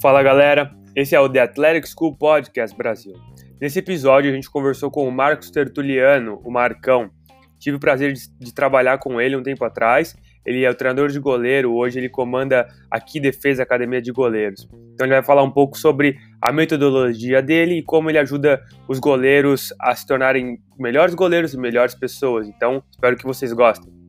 [0.00, 3.12] Fala galera, esse é o The Athletic School Podcast Brasil.
[3.60, 7.10] Nesse episódio a gente conversou com o Marcos Tertuliano, o Marcão.
[7.58, 10.16] Tive o prazer de, de trabalhar com ele um tempo atrás.
[10.46, 14.66] Ele é o treinador de goleiro, hoje ele comanda aqui Defesa Academia de Goleiros.
[14.94, 18.58] Então ele vai falar um pouco sobre a metodologia dele e como ele ajuda
[18.88, 22.48] os goleiros a se tornarem melhores goleiros e melhores pessoas.
[22.48, 23.99] Então espero que vocês gostem.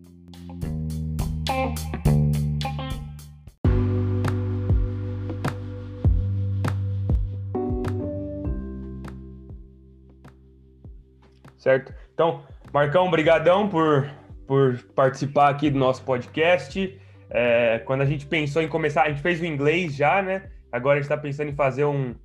[11.62, 11.94] Certo?
[12.12, 12.44] Então,
[12.74, 14.10] Marcão, brigadão por,
[14.48, 17.00] por participar aqui do nosso podcast.
[17.30, 20.50] É, quando a gente pensou em começar, a gente fez o inglês já, né?
[20.72, 22.16] Agora a gente está pensando em fazer um,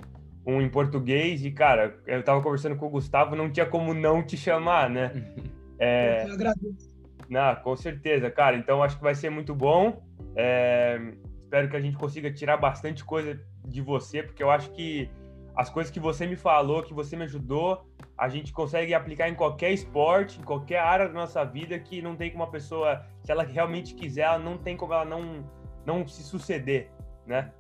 [0.47, 1.45] um em português.
[1.45, 5.13] E, cara, eu estava conversando com o Gustavo, não tinha como não te chamar, né?
[5.79, 6.25] É...
[6.27, 6.97] Eu agradeço.
[7.29, 8.57] Não, com certeza, cara.
[8.57, 10.03] Então acho que vai ser muito bom.
[10.35, 10.99] É...
[11.43, 15.11] Espero que a gente consiga tirar bastante coisa de você, porque eu acho que
[15.57, 17.83] as coisas que você me falou, que você me ajudou,
[18.17, 22.15] a gente consegue aplicar em qualquer esporte, em qualquer área da nossa vida, que não
[22.15, 25.49] tem como uma pessoa, se ela realmente quiser, ela não tem como ela não,
[25.87, 26.91] não se suceder,
[27.27, 27.51] né?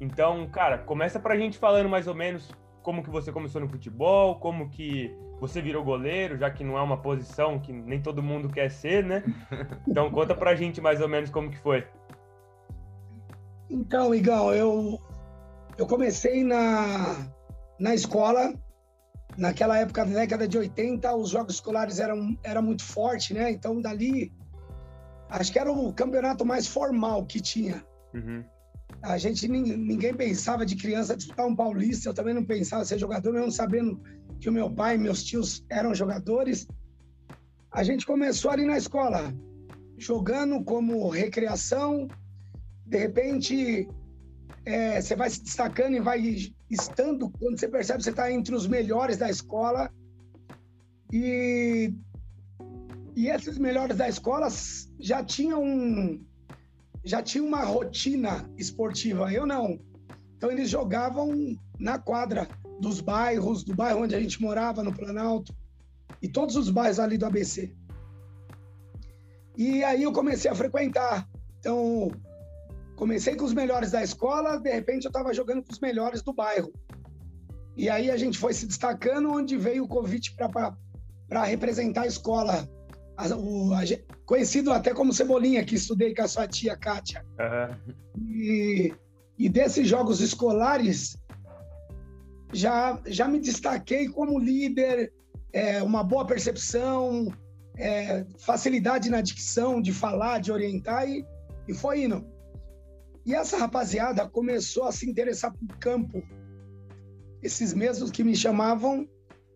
[0.00, 2.50] Então, cara, começa pra gente falando mais ou menos
[2.82, 6.82] como que você começou no futebol, como que você virou goleiro, já que não é
[6.82, 9.24] uma posição que nem todo mundo quer ser, né?
[9.88, 11.84] Então conta pra gente mais ou menos como que foi.
[13.68, 15.00] Então, Igão, eu
[15.78, 17.28] eu comecei na,
[17.78, 18.54] na escola,
[19.36, 23.50] naquela época, na década de 80, os jogos escolares eram, eram muito fortes, né?
[23.50, 24.32] Então, dali,
[25.28, 27.84] acho que era o campeonato mais formal que tinha.
[28.14, 28.42] Uhum.
[29.02, 33.32] A gente, ninguém pensava de criança disputar um paulista, eu também não pensava ser jogador,
[33.32, 34.00] mesmo sabendo
[34.40, 36.66] que o meu pai e meus tios eram jogadores.
[37.70, 39.34] A gente começou ali na escola,
[39.98, 42.08] jogando como recreação,
[42.86, 43.88] de repente
[44.66, 48.52] é, você vai se destacando e vai estando, quando você percebe que você está entre
[48.54, 49.88] os melhores da escola.
[51.12, 51.94] E,
[53.14, 54.48] e esses melhores da escola
[54.98, 56.26] já tinham um,
[57.04, 59.32] já tinha uma rotina esportiva.
[59.32, 59.78] Eu não.
[60.36, 62.48] Então eles jogavam na quadra
[62.80, 65.54] dos bairros, do bairro onde a gente morava, no Planalto,
[66.20, 67.72] e todos os bairros ali do ABC.
[69.56, 71.26] E aí eu comecei a frequentar.
[71.60, 72.10] Então,
[72.96, 76.32] Comecei com os melhores da escola, de repente eu estava jogando com os melhores do
[76.32, 76.72] bairro.
[77.76, 82.66] E aí a gente foi se destacando, onde veio o convite para representar a escola.
[83.14, 83.80] A, o, a,
[84.24, 87.24] conhecido até como Cebolinha, que estudei com a sua tia Kátia.
[87.38, 87.94] Uhum.
[88.18, 88.94] E,
[89.38, 91.18] e desses jogos escolares,
[92.52, 95.12] já, já me destaquei como líder,
[95.52, 97.30] é, uma boa percepção,
[97.76, 101.26] é, facilidade na dicção, de falar, de orientar, e,
[101.68, 102.35] e foi indo.
[103.26, 106.22] E essa rapaziada começou a se interessar por campo.
[107.42, 109.08] Esses mesmos que me chamavam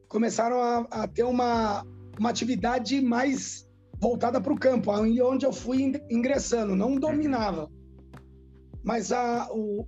[0.08, 1.86] começaram a, a ter uma,
[2.18, 3.68] uma atividade mais
[4.00, 6.74] voltada para o campo, onde eu fui ingressando.
[6.74, 7.70] Não dominava,
[8.82, 9.86] mas a, o,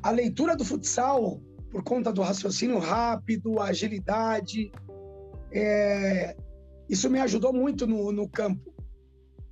[0.00, 4.70] a leitura do futsal, por conta do raciocínio rápido, agilidade,
[5.50, 6.36] é,
[6.88, 8.72] isso me ajudou muito no, no campo.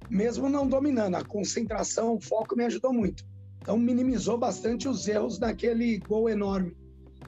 [0.08, 3.27] Mesmo não dominando, a concentração, o foco me ajudou muito.
[3.68, 6.74] Então minimizou bastante os erros daquele gol enorme.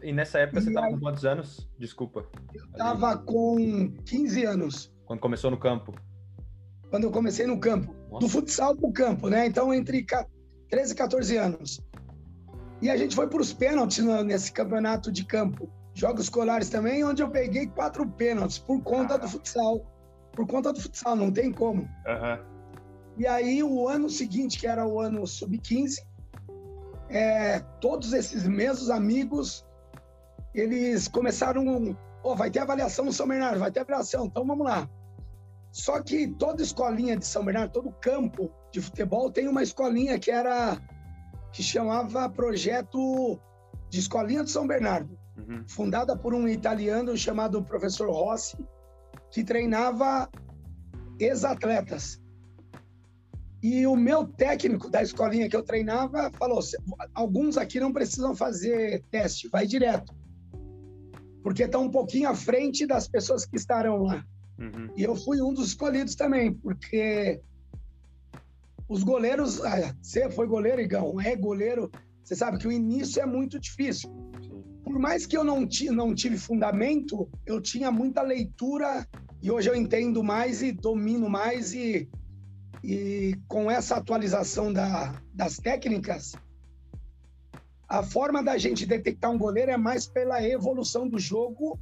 [0.03, 1.69] E nessa época e você estava com quantos anos?
[1.79, 2.27] Desculpa.
[2.55, 4.91] Eu estava com 15 anos.
[5.05, 5.95] Quando começou no campo?
[6.89, 7.95] Quando eu comecei no campo.
[8.11, 8.21] Nossa.
[8.21, 9.45] Do futsal para o campo, né?
[9.45, 10.03] Então, entre
[10.71, 11.83] 13 e 14 anos.
[12.81, 15.69] E a gente foi para os pênaltis nesse campeonato de campo.
[15.93, 19.85] Jogos escolares também, onde eu peguei quatro pênaltis por conta do futsal.
[20.33, 21.83] Por conta do futsal, não tem como.
[21.83, 22.51] Uhum.
[23.19, 25.97] E aí, o ano seguinte, que era o ano sub-15,
[27.11, 29.67] é, todos esses mesmos amigos,
[30.55, 34.89] eles começaram, oh, vai ter avaliação no São Bernardo, vai ter avaliação, então vamos lá.
[35.73, 40.31] Só que toda escolinha de São Bernardo, todo campo de futebol tem uma escolinha que
[40.31, 40.81] era
[41.53, 43.39] que chamava Projeto
[43.89, 45.65] de Escolinha de São Bernardo, uhum.
[45.69, 48.57] fundada por um italiano chamado professor Rossi,
[49.33, 50.29] que treinava
[51.19, 52.20] ex-atletas.
[53.63, 56.61] E o meu técnico da escolinha que eu treinava falou:
[57.15, 60.15] alguns aqui não precisam fazer teste, vai direto.
[61.43, 64.25] Porque estão um pouquinho à frente das pessoas que estarão lá.
[64.59, 64.89] Uhum.
[64.97, 67.41] E eu fui um dos escolhidos também, porque
[68.89, 69.63] os goleiros.
[69.63, 71.91] Ah, você foi goleiro, Igão, é goleiro.
[72.25, 74.11] Você sabe que o início é muito difícil.
[74.85, 79.07] Por mais que eu não, não tive fundamento, eu tinha muita leitura
[79.43, 82.09] e hoje eu entendo mais e domino mais e
[82.83, 86.35] E com essa atualização da, das técnicas,
[87.89, 91.79] a forma da gente detectar um goleiro é mais pela evolução do jogo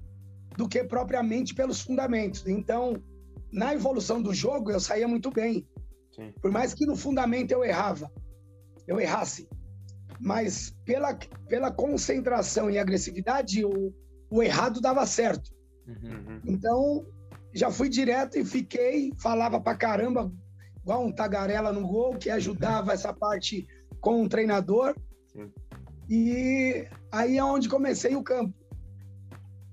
[0.57, 2.47] do que propriamente pelos fundamentos.
[2.47, 3.01] Então,
[3.53, 5.67] na evolução do jogo, eu saía muito bem.
[6.15, 6.33] Sim.
[6.41, 8.11] Por mais que no fundamento eu errava,
[8.87, 9.49] eu errasse.
[10.21, 11.15] Mas pela,
[11.47, 13.95] pela concentração e agressividade, o,
[14.31, 15.51] o errado dava certo.
[15.87, 16.41] Uhum.
[16.45, 17.07] Então,
[17.55, 20.33] já fui direto e fiquei, falava pra caramba,
[20.89, 23.69] igual um tagarela no gol, que ajudava essa parte
[24.01, 24.97] com o treinador.
[25.27, 25.53] Sim.
[26.09, 28.55] E aí é onde comecei o campo.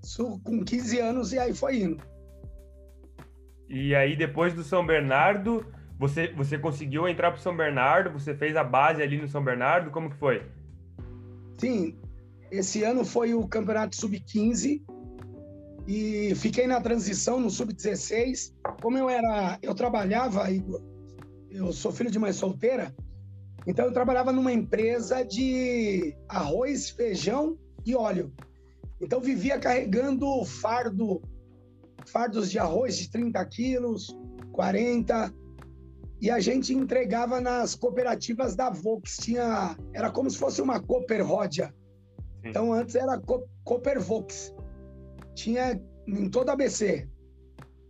[0.03, 2.03] Isso com 15 anos e aí foi indo.
[3.69, 5.65] E aí depois do São Bernardo,
[5.97, 8.11] você, você conseguiu entrar para São Bernardo?
[8.11, 9.91] Você fez a base ali no São Bernardo?
[9.91, 10.45] Como que foi?
[11.57, 11.97] Sim,
[12.51, 14.81] esse ano foi o campeonato sub-15
[15.87, 18.53] e fiquei na transição no sub-16.
[18.81, 20.81] Como eu era, eu trabalhava, Igor,
[21.55, 22.93] eu sou filho de mãe solteira,
[23.65, 28.31] então eu trabalhava numa empresa de arroz, feijão e óleo.
[29.01, 31.21] Então vivia carregando fardo,
[32.05, 34.15] fardos de arroz de 30 quilos,
[34.51, 35.33] 40,
[36.21, 39.17] e a gente entregava nas cooperativas da Vox.
[39.17, 41.73] Tinha, era como se fosse uma Cooper Rodia.
[42.43, 43.19] Então antes era
[43.63, 44.53] Cooper Vox.
[45.33, 47.09] Tinha em toda a ABC.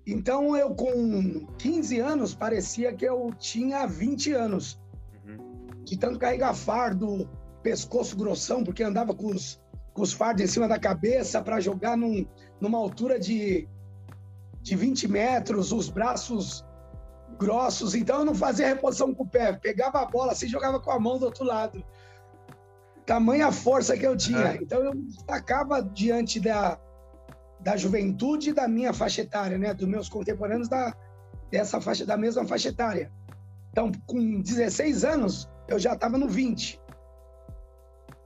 [0.05, 4.79] Então eu com 15 anos parecia que eu tinha 20 anos.
[5.25, 5.67] Uhum.
[5.83, 7.27] De tanto carregar fardo,
[7.63, 9.59] pescoço grossão, porque andava com os,
[9.93, 12.25] com os fardos em cima da cabeça para jogar num,
[12.61, 13.67] numa altura de,
[14.61, 16.63] de 20 metros, os braços
[17.39, 17.95] grossos.
[17.95, 20.99] Então eu não fazia reposição com o pé, pegava a bola assim jogava com a
[20.99, 21.83] mão do outro lado.
[23.07, 24.53] Tamanha força que eu tinha.
[24.53, 24.55] É.
[24.61, 26.79] Então eu destacava diante da,
[27.59, 29.73] da juventude da minha faixa etária, né?
[29.73, 30.95] Dos meus contemporâneos da,
[31.51, 33.11] dessa faixa, da mesma faixa etária.
[33.71, 36.79] Então, com 16 anos, eu já estava no 20.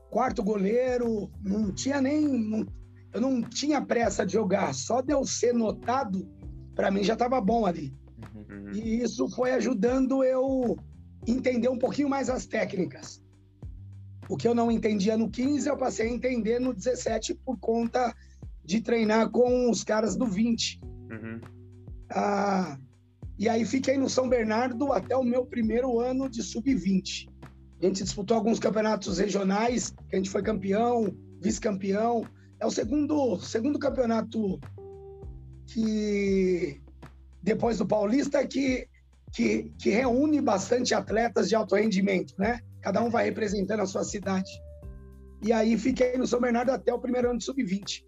[0.10, 2.28] Quarto goleiro, não tinha nem.
[2.28, 2.66] Não,
[3.14, 6.28] eu não tinha pressa de jogar, só de eu ser notado,
[6.76, 7.94] para mim já estava bom ali.
[8.36, 8.72] Uhum.
[8.74, 10.78] E isso foi ajudando eu
[11.26, 13.22] entender um pouquinho mais as técnicas.
[14.28, 18.16] O que eu não entendia no 15, eu passei a entender no 17 por conta
[18.70, 20.80] de treinar com os caras do 20.
[20.84, 21.42] Uhum.
[22.12, 22.78] Ah,
[23.40, 27.28] e aí fiquei no São Bernardo até o meu primeiro ano de sub-20.
[27.82, 31.12] A gente disputou alguns campeonatos regionais, que a gente foi campeão,
[31.42, 32.24] vice-campeão.
[32.60, 34.60] É o segundo, segundo campeonato
[35.66, 36.80] que,
[37.42, 38.88] depois do Paulista, que,
[39.34, 42.60] que, que reúne bastante atletas de alto rendimento, né?
[42.82, 44.52] Cada um vai representando a sua cidade.
[45.42, 48.08] E aí fiquei no São Bernardo até o primeiro ano de sub-20.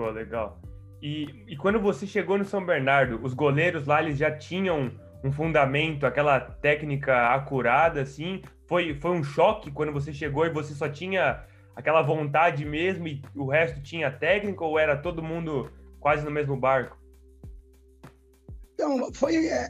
[0.00, 0.58] Pô, legal.
[1.02, 4.90] E, e quando você chegou no São Bernardo, os goleiros lá eles já tinham
[5.22, 8.40] um fundamento, aquela técnica acurada, assim?
[8.66, 11.44] Foi, foi um choque quando você chegou e você só tinha
[11.76, 15.70] aquela vontade mesmo e o resto tinha técnica ou era todo mundo
[16.00, 16.96] quase no mesmo barco?
[18.72, 19.48] Então, foi.
[19.48, 19.68] É,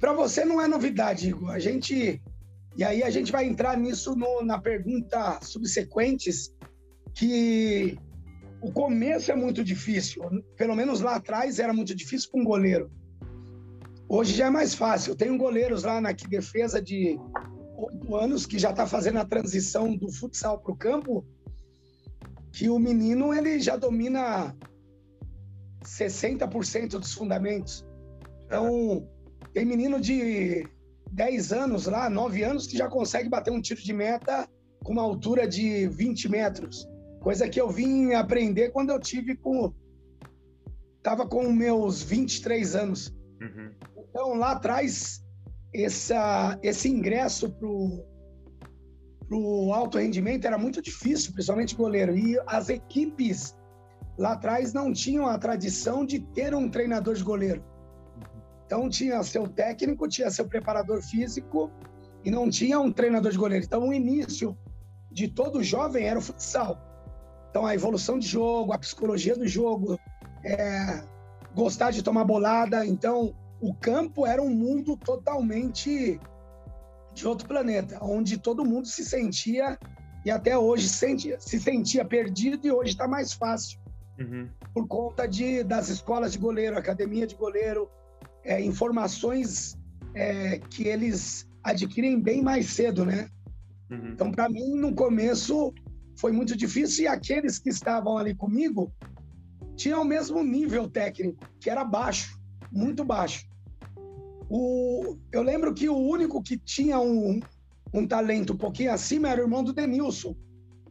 [0.00, 1.52] Para você não é novidade, Igor.
[1.52, 2.20] A gente.
[2.76, 6.52] E aí a gente vai entrar nisso no, na pergunta subsequentes,
[7.14, 7.96] que
[8.60, 10.22] o começo é muito difícil.
[10.56, 12.90] Pelo menos lá atrás era muito difícil para um goleiro.
[14.08, 15.14] Hoje já é mais fácil.
[15.14, 17.18] Tem goleiros lá na defesa de
[17.76, 21.24] oito anos que já está fazendo a transição do futsal para o campo,
[22.52, 24.56] que o menino ele já domina
[25.84, 27.86] 60% dos fundamentos.
[28.46, 29.06] Então,
[29.52, 30.66] tem menino de
[31.12, 34.48] 10 anos lá, 9 anos, que já consegue bater um tiro de meta
[34.82, 36.88] com uma altura de 20 metros.
[37.20, 39.72] Coisa que eu vim aprender quando eu tive com.
[41.02, 43.14] Tava com meus 23 anos.
[43.40, 43.70] Uhum.
[44.10, 45.24] Então, lá atrás,
[45.74, 48.04] essa, esse ingresso pro,
[49.28, 52.16] pro alto rendimento era muito difícil, principalmente goleiro.
[52.16, 53.56] E as equipes
[54.18, 57.64] lá atrás não tinham a tradição de ter um treinador de goleiro.
[58.66, 61.70] Então, tinha seu técnico, tinha seu preparador físico
[62.24, 63.64] e não tinha um treinador de goleiro.
[63.64, 64.56] Então, o início
[65.10, 66.87] de todo jovem era o futsal.
[67.50, 69.98] Então, a evolução de jogo, a psicologia do jogo,
[70.44, 71.02] é,
[71.54, 72.86] gostar de tomar bolada.
[72.86, 76.20] Então, o campo era um mundo totalmente
[77.12, 79.78] de outro planeta, onde todo mundo se sentia
[80.24, 83.80] e até hoje sentia, se sentia perdido e hoje está mais fácil
[84.20, 84.48] uhum.
[84.74, 87.88] por conta de das escolas de goleiro, academia de goleiro,
[88.44, 89.76] é, informações
[90.14, 93.28] é, que eles adquirem bem mais cedo, né?
[93.90, 94.10] Uhum.
[94.12, 95.72] Então, para mim, no começo
[96.18, 98.92] foi muito difícil e aqueles que estavam ali comigo
[99.76, 102.40] tinham o mesmo nível técnico, que era baixo,
[102.72, 103.46] muito baixo.
[104.50, 107.38] O, eu lembro que o único que tinha um,
[107.94, 110.34] um talento um pouquinho acima era o irmão do Denilson,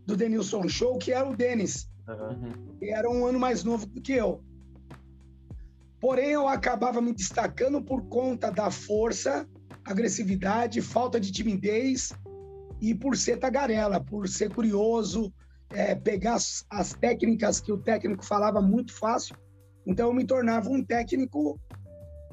[0.05, 1.89] do Denilson Show, que era o Denis.
[2.07, 2.77] Uhum.
[2.79, 4.41] Que era um ano mais novo do que eu.
[5.99, 9.45] Porém, eu acabava me destacando por conta da força,
[9.83, 12.13] agressividade, falta de timidez
[12.81, 15.33] e por ser tagarela, por ser curioso,
[15.69, 19.35] é, pegar as, as, técnicas que o técnico falava muito fácil.
[19.85, 21.59] Então, eu me tornava um técnico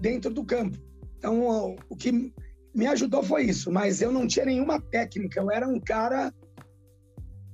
[0.01, 0.79] dentro do campo.
[1.19, 2.33] Então, o que
[2.75, 6.35] me ajudou foi isso, mas eu não tinha nenhuma técnica, eu era um cara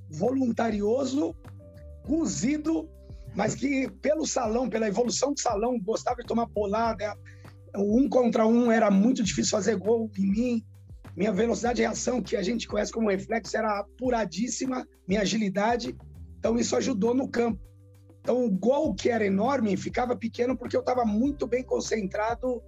[0.09, 1.35] voluntarioso,
[2.03, 2.89] cozido,
[3.35, 7.15] mas que pelo salão, pela evolução do salão, gostava de tomar bolada.
[7.75, 10.65] Um contra um era muito difícil fazer gol em mim.
[11.15, 15.95] Minha velocidade de reação, que a gente conhece como reflexo, era apuradíssima, minha agilidade.
[16.39, 17.59] Então, isso ajudou no campo.
[18.21, 22.61] Então, o gol que era enorme ficava pequeno porque eu estava muito bem concentrado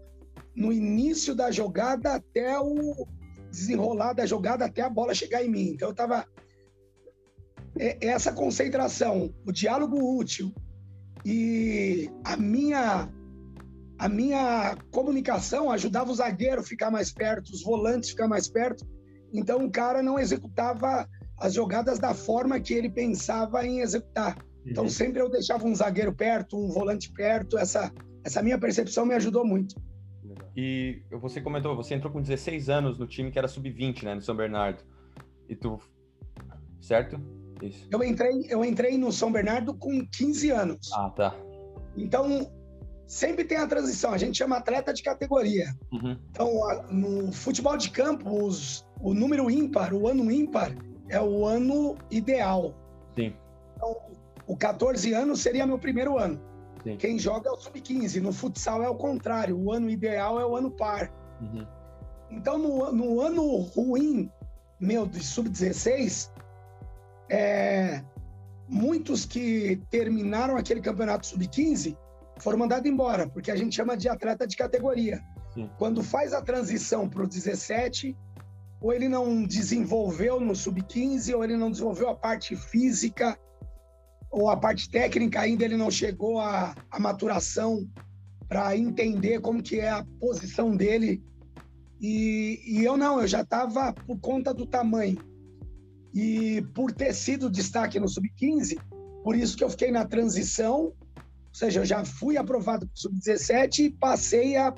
[0.56, 3.08] no início da jogada até o
[3.50, 5.70] desenrolar da jogada, até a bola chegar em mim.
[5.70, 6.26] Então, eu estava.
[7.80, 10.54] É, essa concentração, o diálogo útil
[11.26, 13.10] e a minha
[14.04, 18.86] a minha comunicação ajudava o zagueiro a ficar mais perto, os volantes ficar mais perto.
[19.34, 21.08] Então o cara não executava
[21.40, 24.38] as jogadas da forma que ele pensava em executar.
[24.66, 24.90] Então uhum.
[24.90, 27.58] sempre eu deixava um zagueiro perto, um volante perto.
[27.58, 27.94] Essa
[28.26, 29.82] essa minha percepção me ajudou muito.
[30.54, 34.22] E você comentou, você entrou com 16 anos no time que era sub-20, né, no
[34.22, 34.84] São Bernardo.
[35.48, 35.80] E tu
[36.82, 37.18] certo?
[37.62, 37.88] Isso.
[37.90, 40.92] Eu entrei, eu entrei no São Bernardo com 15 anos.
[40.92, 41.34] Ah, tá.
[41.96, 42.52] Então,
[43.06, 45.74] sempre tem a transição, a gente chama atleta de categoria.
[45.92, 46.18] Uhum.
[46.32, 46.52] Então,
[46.90, 50.76] no futebol de campo, os, o número ímpar, o ano ímpar,
[51.10, 52.74] é o ano ideal.
[53.16, 53.34] Sim.
[53.76, 53.98] Então,
[54.48, 56.40] o 14 anos seria meu primeiro ano.
[56.84, 56.98] Sim.
[56.98, 58.22] Quem joga é o sub-15.
[58.22, 59.58] No futsal é o contrário.
[59.58, 61.12] O ano ideal é o ano par.
[61.42, 61.66] Uhum.
[62.30, 64.30] Então, no, no, ano ruim
[64.80, 66.30] meu de sub-16,
[67.30, 68.04] é,
[68.68, 71.96] muitos que terminaram aquele campeonato sub-15
[72.44, 75.24] foram mandados embora, porque a gente chama de atleta de categoria.
[75.54, 75.70] Sim.
[75.78, 78.16] Quando faz a transição para o 17,
[78.82, 83.40] ou ele não desenvolveu no sub-15, ou ele não desenvolveu a parte física,
[84.30, 87.88] ou a parte técnica ainda ele não chegou à, à maturação
[88.48, 91.24] para entender como que é a posição dele.
[92.02, 95.18] E, e eu não, eu já estava por conta do tamanho.
[96.14, 98.78] E por ter sido destaque no sub-15,
[99.24, 100.94] por isso que eu fiquei na transição,
[101.54, 104.74] ou seja, eu já fui aprovado para o sub-17 e passei a,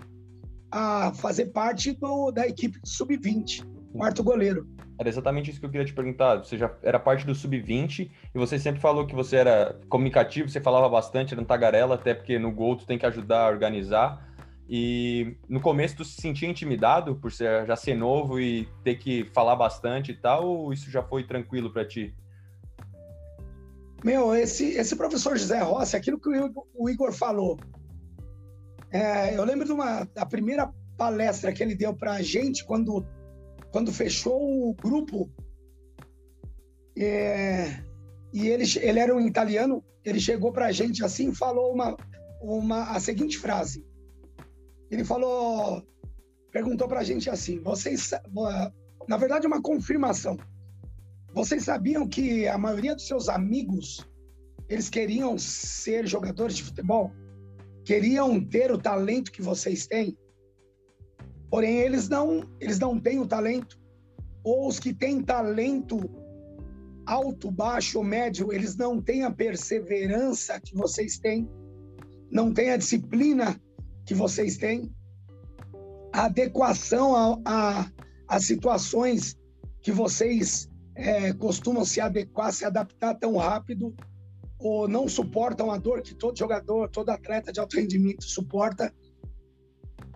[0.69, 4.67] a fazer parte do, da equipe do sub-20, quarto goleiro.
[4.99, 6.35] Era exatamente isso que eu queria te perguntar.
[6.35, 10.59] Você já era parte do sub-20 e você sempre falou que você era comunicativo, você
[10.59, 14.35] falava bastante, era um tagarela, até porque no gol tu tem que ajudar a organizar.
[14.67, 19.23] E no começo tu se sentia intimidado por ser, já ser novo e ter que
[19.33, 22.13] falar bastante e tal, ou isso já foi tranquilo para ti?
[24.05, 26.29] Meu, esse, esse professor José Rossi, aquilo que
[26.75, 27.59] o Igor falou,
[28.91, 33.03] é, eu lembro de uma, da primeira palestra que ele deu para a gente quando
[33.71, 35.27] quando fechou o grupo,
[36.95, 37.83] é,
[38.31, 41.97] e ele, ele era um italiano, ele chegou para a gente assim e falou uma,
[42.39, 43.83] uma, a seguinte frase.
[44.91, 45.83] Ele falou,
[46.51, 48.11] perguntou para a gente assim, vocês,
[49.09, 50.37] na verdade, uma confirmação.
[51.35, 54.07] Vocês sabiam que a maioria dos seus amigos,
[54.69, 57.11] eles queriam ser jogadores de futebol?
[57.83, 60.17] Queriam ter o talento que vocês têm?
[61.49, 63.77] Porém, eles não, eles não têm o talento.
[64.45, 66.09] Ou os que têm talento
[67.05, 71.49] alto, baixo ou médio, eles não têm a perseverança que vocês têm,
[72.31, 73.61] não têm a disciplina
[74.05, 74.89] que vocês têm,
[76.13, 77.43] a adequação
[78.25, 79.37] às situações
[79.81, 83.93] que vocês é, costumam se adequar, se adaptar tão rápido,
[84.57, 88.93] ou não suportam a dor que todo jogador, todo atleta de alto rendimento suporta.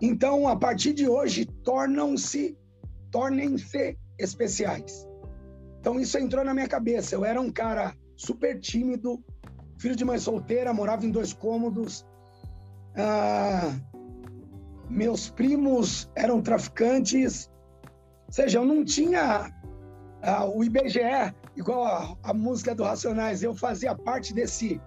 [0.00, 2.56] Então, a partir de hoje, tornam-se,
[3.10, 5.06] tornem-se especiais.
[5.78, 7.14] Então, isso entrou na minha cabeça.
[7.14, 9.22] Eu era um cara super tímido,
[9.78, 12.06] filho de mãe solteira, morava em dois cômodos.
[12.96, 13.78] Ah,
[14.88, 17.50] meus primos eram traficantes.
[18.26, 19.50] Ou seja, eu não tinha
[20.22, 23.42] ah, o IBGE, igual a, a música do Racionais.
[23.42, 24.80] Eu fazia parte desse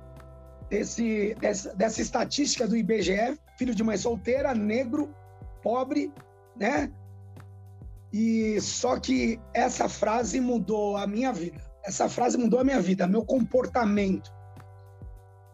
[0.69, 5.13] desse, dessa, dessa estatística do IBGE, filho de mãe solteira, negro,
[5.61, 6.11] pobre,
[6.55, 6.91] né?
[8.11, 11.61] E só que essa frase mudou a minha vida.
[11.85, 14.31] Essa frase mudou a minha vida, meu comportamento.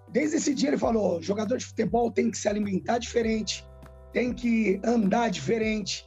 [0.10, 3.68] Desde esse dia ele falou: jogador de futebol tem que se alimentar diferente,
[4.14, 6.06] tem que andar diferente,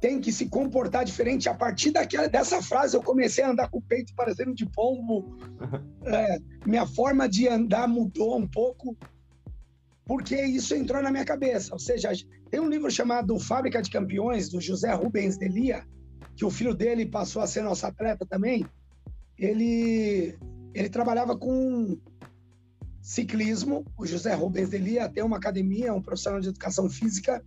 [0.00, 1.48] tem que se comportar diferente.
[1.48, 5.36] A partir daquela, dessa frase, eu comecei a andar com o peito parecendo de pombo.
[6.04, 8.96] É, minha forma de andar mudou um pouco,
[10.04, 11.72] porque isso entrou na minha cabeça.
[11.72, 12.10] Ou seja,
[12.50, 15.84] tem um livro chamado Fábrica de Campeões, do José Rubens Delia,
[16.36, 18.64] que o filho dele passou a ser nosso atleta também.
[19.36, 20.38] Ele,
[20.72, 21.98] ele trabalhava com
[23.02, 23.84] ciclismo.
[23.96, 27.44] O José Rubens Delia tem uma academia, um profissional de educação física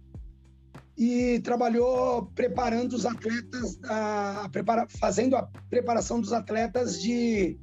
[1.01, 7.57] e trabalhou preparando os atletas, a, a prepara, fazendo a preparação dos atletas de,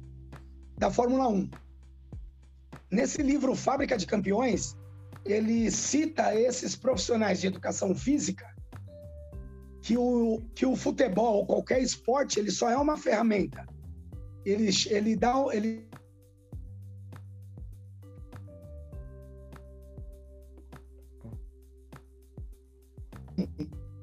[0.77, 1.49] da Fórmula 1.
[2.91, 4.75] Nesse livro Fábrica de Campeões,
[5.23, 8.45] ele cita esses profissionais de educação física
[9.83, 13.65] que o, que o futebol qualquer esporte ele só é uma ferramenta.
[14.45, 15.87] Ele, ele dá ele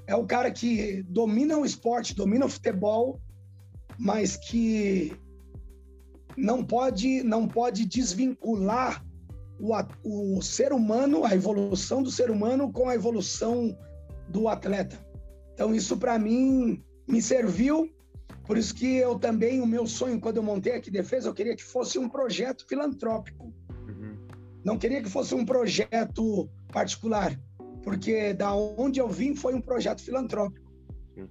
[0.07, 3.21] é o cara que domina o esporte, domina o futebol,
[3.99, 5.13] mas que
[6.37, 9.05] não pode, não pode desvincular
[9.59, 13.77] o, o ser humano, a evolução do ser humano com a evolução
[14.29, 14.99] do atleta.
[15.55, 17.91] Então isso para mim me serviu,
[18.45, 21.57] por isso que eu também o meu sonho quando eu montei aqui defesa, eu queria
[21.57, 23.53] que fosse um projeto filantrópico.
[23.89, 24.17] Uhum.
[24.65, 27.37] Não queria que fosse um projeto particular
[27.87, 30.69] porque da onde eu vim foi um projeto filantrópico.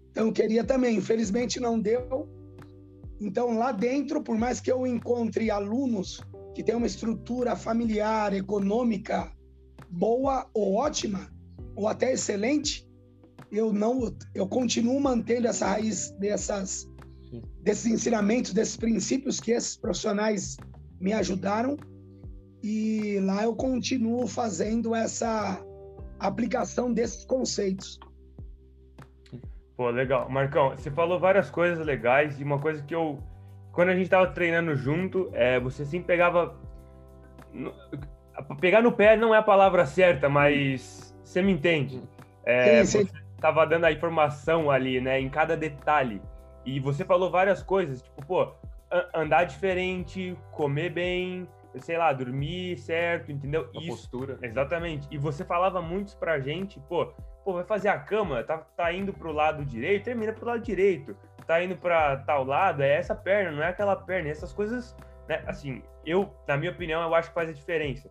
[0.10, 2.30] Então eu queria também, infelizmente não deu.
[3.20, 6.22] Então lá dentro, por mais que eu encontre alunos
[6.54, 9.30] que têm uma estrutura familiar, econômica
[9.90, 11.30] boa ou ótima,
[11.76, 12.88] ou até excelente,
[13.52, 16.90] eu não, eu continuo mantendo essa raiz dessas
[17.62, 20.56] desses ensinamentos, desses princípios que esses profissionais
[21.02, 21.76] me ajudaram
[22.64, 25.62] e lá eu continuo fazendo essa
[26.28, 28.00] aplicação desses conceitos.
[29.76, 30.30] Pô, legal.
[30.30, 33.20] Marcão, você falou várias coisas legais e uma coisa que eu.
[33.72, 36.56] Quando a gente tava treinando junto, é, você sempre pegava.
[38.60, 42.02] Pegar no pé não é a palavra certa, mas você me entende.
[42.46, 43.06] É, sim, sim.
[43.06, 46.22] Você tava dando a informação ali, né, em cada detalhe.
[46.66, 48.52] E você falou várias coisas, tipo, pô,
[49.14, 51.48] andar diferente, comer bem,
[51.80, 53.70] sei lá, dormir certo, entendeu?
[53.76, 54.38] A Isso, postura.
[54.42, 55.08] Exatamente.
[55.12, 59.14] E você falava muito pra gente, pô, pô, vai fazer a cama, tá, tá indo
[59.14, 61.16] pro lado direito, termina pro lado direito.
[61.46, 64.30] Tá indo pra tal lado, é essa perna, não é aquela perna.
[64.30, 64.96] Essas coisas,
[65.28, 65.44] né?
[65.46, 68.10] Assim, eu, na minha opinião, eu acho que faz a diferença.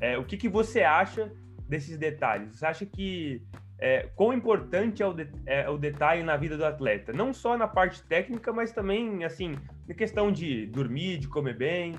[0.00, 1.30] É, o que, que você acha
[1.68, 2.56] desses detalhes?
[2.56, 3.42] Você acha que
[3.80, 7.12] é, quão importante é o, de, é o, detalhe na vida do atleta?
[7.12, 9.56] Não só na parte técnica, mas também, assim,
[9.88, 11.94] na questão de dormir, de comer bem.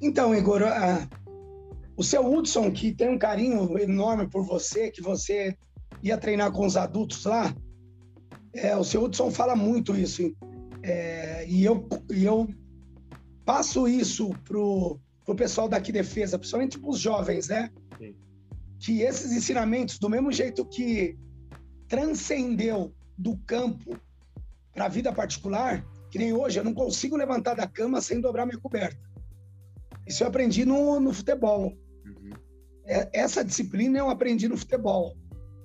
[0.00, 1.08] Então, Igor, a,
[1.96, 5.56] o seu Hudson, que tem um carinho enorme por você, que você
[6.02, 7.54] ia treinar com os adultos lá,
[8.54, 10.34] é, o seu Hudson fala muito isso.
[10.82, 12.48] É, e, eu, e eu
[13.44, 17.70] passo isso pro, pro pessoal daqui defesa, principalmente para os jovens, né?
[17.98, 18.14] Sim.
[18.78, 21.18] Que esses ensinamentos, do mesmo jeito que
[21.88, 23.98] transcendeu do campo
[24.72, 28.46] para a vida particular, que nem hoje, eu não consigo levantar da cama sem dobrar
[28.46, 28.98] minha coberta.
[30.08, 31.76] Isso eu aprendi no, no futebol.
[32.06, 32.30] Uhum.
[32.86, 35.14] É, essa disciplina eu aprendi no futebol.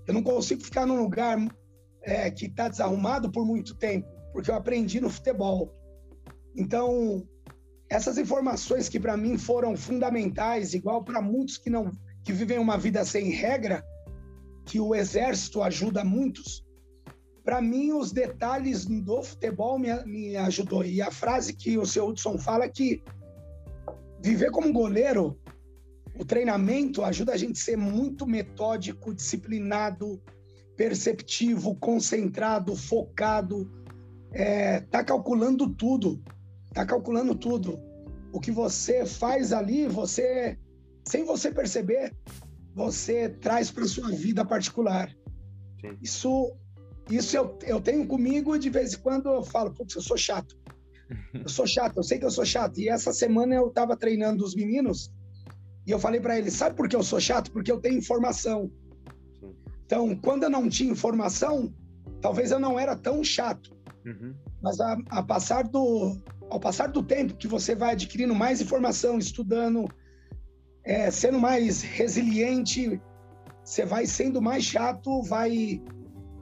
[0.05, 1.37] Eu não consigo ficar num lugar
[2.01, 5.73] é, que está desarrumado por muito tempo, porque eu aprendi no futebol.
[6.55, 7.25] Então,
[7.89, 11.89] essas informações que para mim foram fundamentais, igual para muitos que não
[12.23, 13.83] que vivem uma vida sem regra,
[14.65, 16.65] que o exército ajuda muitos.
[17.43, 20.85] Para mim, os detalhes do futebol me, me ajudou.
[20.85, 23.03] E a frase que o seu Hudson fala é que
[24.23, 25.37] viver como goleiro,
[26.17, 30.21] o treinamento ajuda a gente a ser muito metódico, disciplinado,
[30.77, 33.69] perceptivo, concentrado, focado,
[34.31, 36.23] é, tá calculando tudo,
[36.73, 37.79] tá calculando tudo.
[38.31, 40.57] O que você faz ali, você,
[41.05, 42.15] sem você perceber,
[42.73, 45.13] você traz para sua vida particular.
[45.81, 45.97] Sim.
[46.01, 46.55] Isso,
[47.09, 50.57] isso eu, eu tenho comigo de vez em quando eu falo, putz, eu sou chato.
[51.33, 52.79] Eu sou chato, eu sei que eu sou chato.
[52.79, 55.11] E essa semana eu estava treinando os meninos
[55.85, 57.51] e eu falei para eles: sabe por que eu sou chato?
[57.51, 58.71] Porque eu tenho informação.
[59.85, 61.73] Então, quando eu não tinha informação,
[62.21, 63.75] talvez eu não era tão chato.
[64.05, 64.33] Uhum.
[64.61, 66.17] Mas a, a, passar do,
[66.49, 69.85] ao passar do tempo que você vai adquirindo mais informação, estudando,
[70.83, 72.99] é, sendo mais resiliente,
[73.63, 75.81] você vai sendo mais chato, vai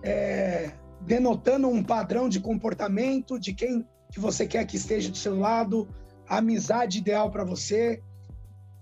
[0.03, 5.39] é, denotando um padrão de comportamento de quem que você quer que esteja do seu
[5.39, 5.87] lado,
[6.27, 8.01] a amizade ideal para você,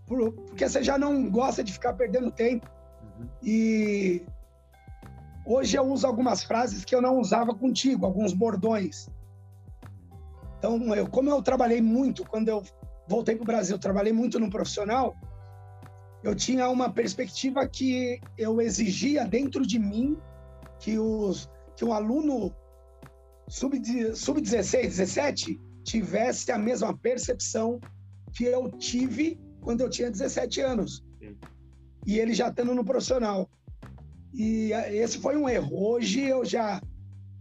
[0.06, 2.68] porque você já não gosta de ficar perdendo tempo.
[3.20, 3.28] Uhum.
[3.44, 4.26] E
[5.46, 9.08] hoje eu uso algumas frases que eu não usava contigo, alguns bordões.
[10.58, 12.64] Então, eu, como eu trabalhei muito, quando eu
[13.08, 15.16] voltei para o Brasil, trabalhei muito no profissional,
[16.24, 20.18] eu tinha uma perspectiva que eu exigia dentro de mim
[20.80, 22.54] que, os, que um aluno
[23.50, 27.80] sub-16, sub 17 tivesse a mesma percepção
[28.34, 31.04] que eu tive quando eu tinha 17 anos.
[31.20, 31.36] Sim.
[32.06, 33.50] E ele já estando no profissional.
[34.34, 35.70] E esse foi um erro.
[35.74, 36.80] Hoje eu já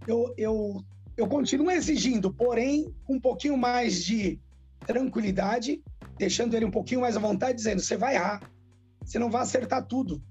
[0.07, 0.83] eu, eu,
[1.17, 4.41] eu continuo exigindo, porém com um pouquinho mais de
[4.87, 5.83] tranquilidade,
[6.17, 8.41] deixando ele um pouquinho mais à vontade, dizendo: você vai errar,
[9.05, 10.23] você não vai acertar tudo.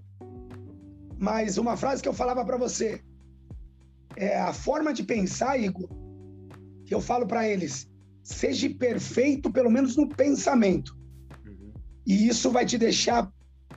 [1.20, 3.04] Mas uma frase que eu falava para você
[4.18, 5.88] é a forma de pensar, Igor,
[6.86, 7.90] que eu falo para eles:
[8.24, 10.98] seja perfeito, pelo menos no pensamento.
[11.46, 11.72] Uhum.
[12.06, 13.32] E isso vai te deixar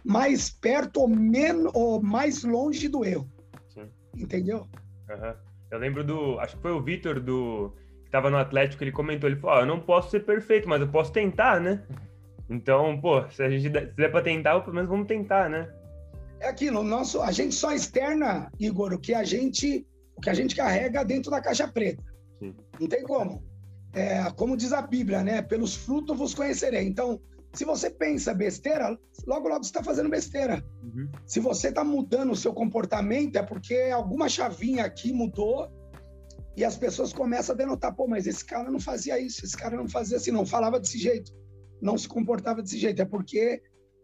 [0.04, 3.30] mais perto ou, menos, ou mais longe do erro.
[3.68, 3.88] Sim.
[4.16, 4.66] Entendeu?
[5.08, 5.34] Uhum.
[5.70, 6.40] Eu lembro do.
[6.40, 7.74] Acho que foi o Vitor do.
[8.04, 10.88] Que tava no Atlético, ele comentou, ele falou: eu não posso ser perfeito, mas eu
[10.88, 11.84] posso tentar, né?
[12.48, 15.72] Então, pô, se a gente der, se der pra tentar, pelo menos vamos tentar, né?
[16.40, 19.86] É aquilo, nosso, a gente só externa, Igor, o que a gente,
[20.20, 22.04] o que a gente carrega dentro da caixa preta.
[22.38, 22.54] Sim.
[22.78, 23.42] Não tem como.
[23.94, 25.40] É, como diz a Bíblia, né?
[25.40, 26.86] Pelos frutos vos conhecerei.
[26.86, 27.18] Então,
[27.54, 30.62] se você pensa besteira, logo, logo você está fazendo besteira.
[30.82, 31.08] Uhum.
[31.26, 35.68] Se você está mudando o seu comportamento, é porque alguma chavinha aqui mudou
[36.54, 39.76] e as pessoas começam a denotar: pô, mas esse cara não fazia isso, esse cara
[39.76, 41.32] não fazia assim, não falava desse jeito,
[41.80, 43.00] não se comportava desse jeito.
[43.00, 43.60] É porque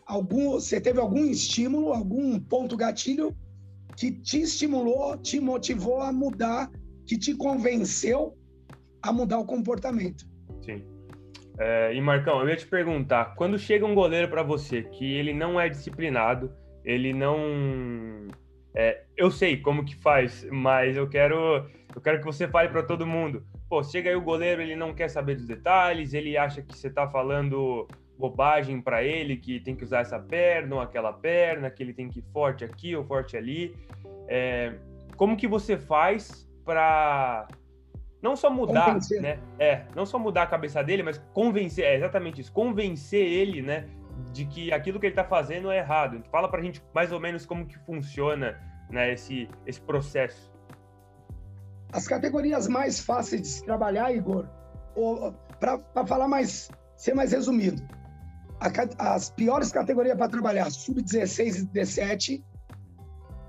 [0.06, 3.36] algum, você teve algum estímulo, algum ponto gatilho
[3.96, 6.70] que te estimulou, te motivou a mudar,
[7.06, 8.36] que te convenceu
[9.02, 10.26] a mudar o comportamento.
[10.62, 10.84] Sim.
[11.58, 15.32] É, e Marcão, eu ia te perguntar, quando chega um goleiro para você que ele
[15.32, 16.52] não é disciplinado,
[16.84, 18.28] ele não,
[18.74, 22.82] é, eu sei como que faz, mas eu quero, eu quero que você fale para
[22.82, 23.42] todo mundo.
[23.68, 26.88] Pô, chega aí o goleiro, ele não quer saber dos detalhes, ele acha que você
[26.88, 31.82] está falando bobagem para ele, que tem que usar essa perna ou aquela perna, que
[31.82, 33.76] ele tem que ir forte aqui ou forte ali.
[34.28, 34.74] É,
[35.16, 37.46] como que você faz para
[38.20, 39.20] não só mudar, convencer.
[39.20, 39.38] né?
[39.58, 43.88] É, não só mudar a cabeça dele, mas convencer, é exatamente isso, convencer ele, né,
[44.32, 46.22] de que aquilo que ele está fazendo é errado.
[46.30, 48.58] Fala pra gente mais ou menos como que funciona,
[48.90, 50.50] né, esse, esse processo.
[51.92, 54.46] As categorias mais fáceis de se trabalhar, Igor,
[55.60, 57.80] para falar mais, ser mais resumido,
[58.60, 62.44] a, as piores categorias para trabalhar, sub-16 e 17,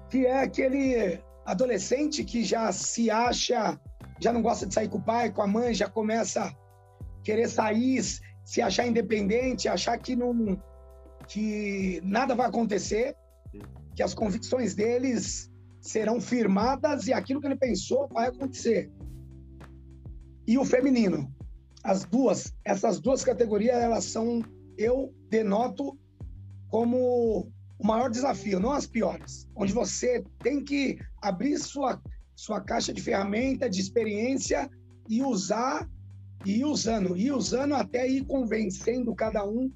[0.09, 3.79] que é aquele adolescente que já se acha
[4.19, 6.55] já não gosta de sair com o pai, com a mãe, já começa a
[7.23, 8.03] querer sair,
[8.43, 10.61] se achar independente, achar que não
[11.27, 13.15] que nada vai acontecer,
[13.95, 18.89] que as convicções deles serão firmadas e aquilo que ele pensou vai acontecer.
[20.47, 21.29] E o feminino,
[21.83, 24.41] as duas, essas duas categorias, elas são
[24.77, 25.97] eu denoto
[26.69, 32.01] como o maior desafio, não as piores, onde você tem que abrir sua
[32.35, 34.69] sua caixa de ferramenta, de experiência
[35.09, 35.89] e usar,
[36.45, 39.71] e ir usando, e usando até ir convencendo cada um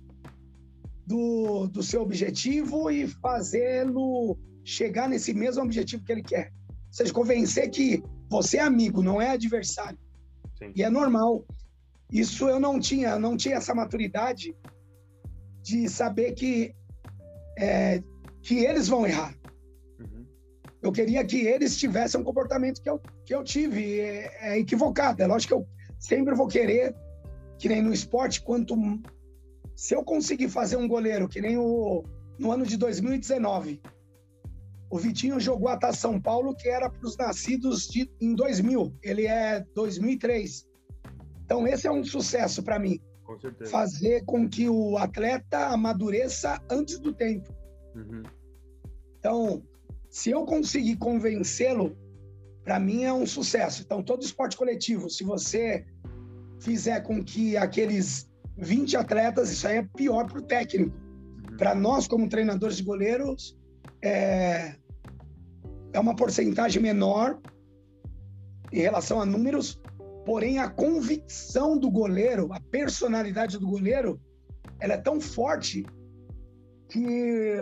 [1.07, 6.53] do, do seu objetivo e fazê-lo chegar nesse mesmo objetivo que ele quer.
[6.69, 9.97] Ou seja, convencer que você é amigo, não é adversário.
[10.59, 10.71] Sim.
[10.75, 11.43] E é normal.
[12.11, 14.55] Isso eu não tinha, não tinha essa maturidade
[15.61, 16.73] de saber que
[17.57, 18.01] é,
[18.41, 19.35] que eles vão errar.
[20.81, 23.99] Eu queria que eles tivessem um comportamento que eu, que eu tive.
[23.99, 25.21] É, é equivocado.
[25.21, 25.67] É lógico que eu
[25.99, 26.95] sempre vou querer,
[27.59, 28.75] que nem no esporte, quanto.
[29.75, 32.03] Se eu conseguir fazer um goleiro, que nem o,
[32.37, 33.79] no ano de 2019,
[34.89, 38.93] o Vitinho jogou a São Paulo, que era para os nascidos de, em 2000.
[39.01, 40.67] Ele é 2003.
[41.45, 42.99] Então, esse é um sucesso para mim.
[43.31, 43.71] Com certeza.
[43.71, 47.53] Fazer com que o atleta amadureça antes do tempo.
[47.95, 48.23] Uhum.
[49.17, 49.63] Então,
[50.09, 51.95] se eu conseguir convencê-lo,
[52.63, 53.83] para mim é um sucesso.
[53.83, 55.85] Então, todo esporte coletivo, se você
[56.59, 60.95] fizer com que aqueles 20 atletas, isso aí é pior para o técnico.
[61.51, 61.57] Uhum.
[61.57, 63.57] Para nós, como treinadores de goleiros,
[64.01, 64.75] é,
[65.93, 67.39] é uma porcentagem menor
[68.73, 69.79] em relação a números,
[70.25, 74.19] porém a convicção do goleiro, a personalidade do goleiro,
[74.79, 75.85] ela é tão forte
[76.89, 77.57] que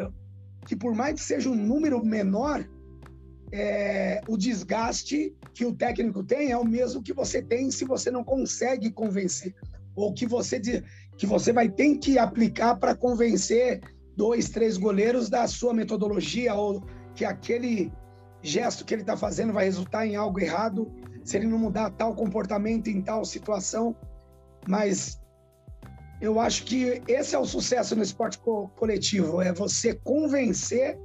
[0.65, 2.67] que por mais que seja um número menor,
[3.51, 8.11] é, o desgaste que o técnico tem é o mesmo que você tem se você
[8.11, 9.55] não consegue convencer.
[9.95, 10.59] Ou que você
[11.17, 13.81] que você vai ter que aplicar para convencer
[14.15, 16.83] dois, três goleiros da sua metodologia ou
[17.15, 17.91] que aquele
[18.41, 20.89] gesto que ele está fazendo vai resultar em algo errado
[21.23, 23.95] se ele não mudar tal comportamento em tal situação.
[24.67, 25.21] Mas
[26.21, 30.99] eu acho que esse é o sucesso no esporte co coletivo, é você convencer,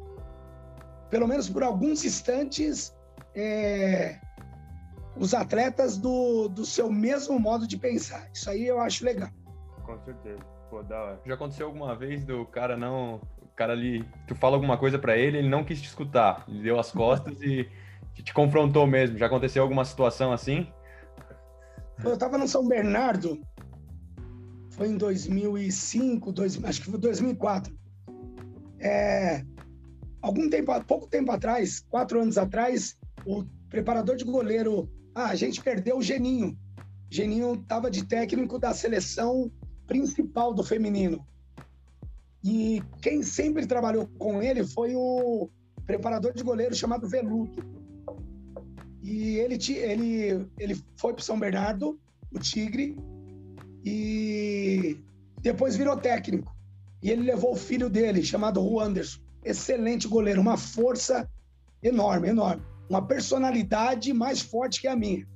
[1.11, 2.95] pelo menos por alguns instantes,
[3.35, 4.19] é,
[5.17, 8.29] os atletas do, do seu mesmo modo de pensar.
[8.33, 9.31] Isso aí eu acho legal.
[9.85, 10.41] Com certeza.
[10.69, 11.21] Pô, da hora.
[11.25, 13.21] Já aconteceu alguma vez do cara não.
[13.41, 14.05] O cara ali.
[14.27, 16.45] Tu fala alguma coisa para ele, ele não quis te escutar.
[16.49, 17.69] Ele deu as costas e
[18.23, 19.19] te confrontou mesmo.
[19.19, 20.67] Já aconteceu alguma situação assim?
[22.05, 23.41] Eu tava no São Bernardo.
[24.71, 27.73] Foi em 2005, dois, acho que foi 2004.
[28.81, 29.45] É,
[30.21, 35.63] algum tempo, pouco tempo atrás, quatro anos atrás, o preparador de goleiro ah, a gente
[35.63, 36.59] perdeu o Geninho.
[37.09, 39.51] Geninho estava de técnico da seleção
[39.87, 41.25] principal do feminino.
[42.43, 45.49] E quem sempre trabalhou com ele foi o
[45.87, 47.74] preparador de goleiro chamado Veludo.
[49.05, 52.01] E ele, ele, ele foi para São Bernardo,
[52.33, 52.97] o Tigre,
[53.85, 54.97] e
[55.41, 56.53] depois virou técnico.
[57.01, 59.21] E ele levou o filho dele, chamado Ru Anderson.
[59.45, 61.31] Excelente goleiro, uma força
[61.83, 65.27] enorme, enorme uma personalidade mais forte que a minha.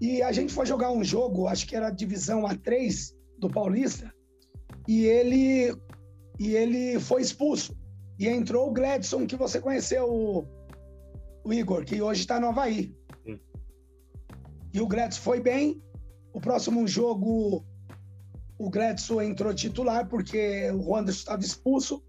[0.00, 4.12] E a gente foi jogar um jogo, acho que era a divisão A3 do Paulista,
[4.86, 5.74] e ele
[6.38, 7.76] e ele foi expulso.
[8.18, 10.46] E entrou o Gladson, que você conheceu,
[11.46, 12.92] o, Igor, que hoje está no Havaí.
[13.24, 13.38] Sim.
[14.72, 15.80] E o Gladson foi bem.
[16.32, 17.64] O próximo jogo,
[18.58, 22.02] o Gladson entrou titular, porque o Anderson estava expulso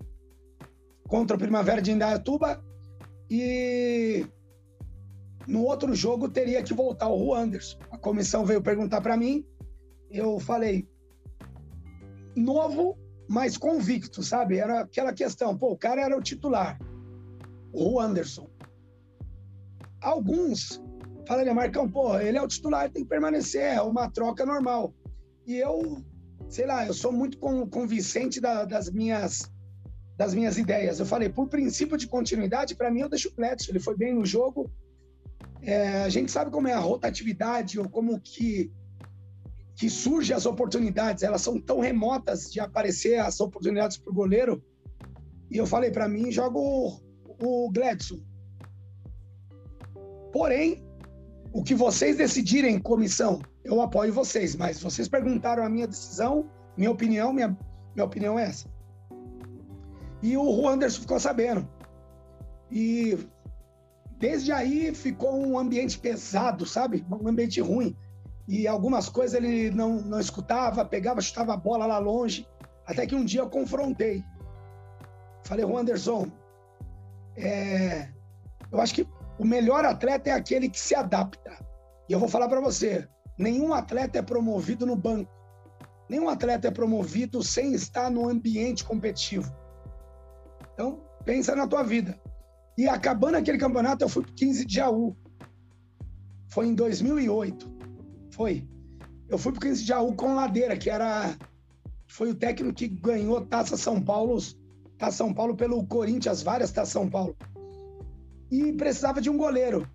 [1.08, 2.63] contra o Primavera de Indaiatuba.
[3.30, 4.26] E
[5.47, 7.78] no outro jogo teria que voltar o Anderson.
[7.91, 9.45] A comissão veio perguntar para mim,
[10.10, 10.89] eu falei
[12.36, 12.97] novo,
[13.30, 14.58] mas convicto, sabe?
[14.58, 16.80] Era aquela questão, pô, o cara era o titular,
[17.71, 18.50] o Anderson.
[20.01, 20.81] Alguns
[21.27, 24.93] falaram, Marcão, pô, ele é o titular, tem que permanecer, é uma troca normal.
[25.45, 26.03] E eu,
[26.49, 29.51] sei lá, eu sou muito convincente da, das minhas
[30.17, 30.99] das minhas ideias.
[30.99, 34.15] Eu falei, por princípio de continuidade, para mim eu deixo o Pletson, ele foi bem
[34.15, 34.71] no jogo.
[35.62, 38.71] É, a gente sabe como é a rotatividade ou como que
[39.77, 44.63] que surge as oportunidades, elas são tão remotas de aparecer as oportunidades para o goleiro.
[45.51, 48.19] E eu falei, para mim, jogo o, o Gladson.
[50.31, 50.83] Porém,
[51.53, 56.91] o que vocês decidirem, comissão, eu apoio vocês, mas vocês perguntaram a minha decisão, minha
[56.91, 57.57] opinião, minha,
[57.95, 58.67] minha opinião é essa.
[60.21, 61.67] E o Anderson ficou sabendo.
[62.71, 63.17] E
[64.17, 67.05] desde aí ficou um ambiente pesado, sabe?
[67.09, 67.95] Um ambiente ruim.
[68.47, 72.47] E algumas coisas ele não, não escutava, pegava, chutava a bola lá longe.
[72.85, 74.23] Até que um dia eu confrontei.
[75.43, 76.31] Falei, Anderson,
[77.35, 78.09] é...
[78.71, 79.07] eu acho que
[79.39, 81.58] o melhor atleta é aquele que se adapta.
[82.10, 85.32] E eu vou falar para você: nenhum atleta é promovido no banco.
[86.10, 89.54] Nenhum atleta é promovido sem estar no ambiente competitivo.
[90.73, 92.19] Então, pensa na tua vida.
[92.78, 95.17] E acabando aquele campeonato, eu fui pro 15 de Jaú.
[96.50, 97.69] Foi em 2008.
[98.34, 98.67] Foi.
[99.28, 101.36] Eu fui pro 15 de Jaú com Ladeira, que era
[102.08, 104.38] foi o técnico que ganhou Taça São Paulo,
[104.97, 107.36] Taça São Paulo pelo Corinthians, várias Taça São Paulo.
[108.51, 109.88] E precisava de um goleiro.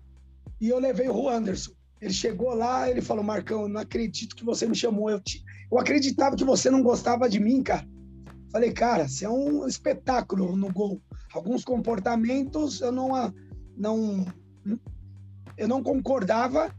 [0.59, 1.71] E eu levei o Anderson.
[2.01, 5.09] Ele chegou lá, ele falou: Marcão, não acredito que você me chamou.
[5.09, 5.43] Eu, te...
[5.71, 7.87] eu acreditava que você não gostava de mim, cara.
[8.51, 11.01] Falei, cara, você é um espetáculo no gol.
[11.33, 13.09] Alguns comportamentos eu não,
[13.75, 14.25] não,
[15.57, 16.71] eu não concordava,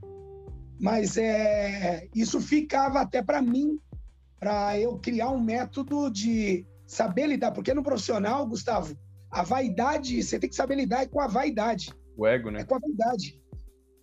[0.78, 3.80] mas é, isso ficava até para mim,
[4.38, 7.50] para eu criar um método de saber lidar.
[7.50, 8.96] Porque no profissional, Gustavo,
[9.35, 11.92] a vaidade, você tem que saber lidar com a vaidade.
[12.16, 12.61] O ego, né?
[12.61, 13.42] É com a vaidade.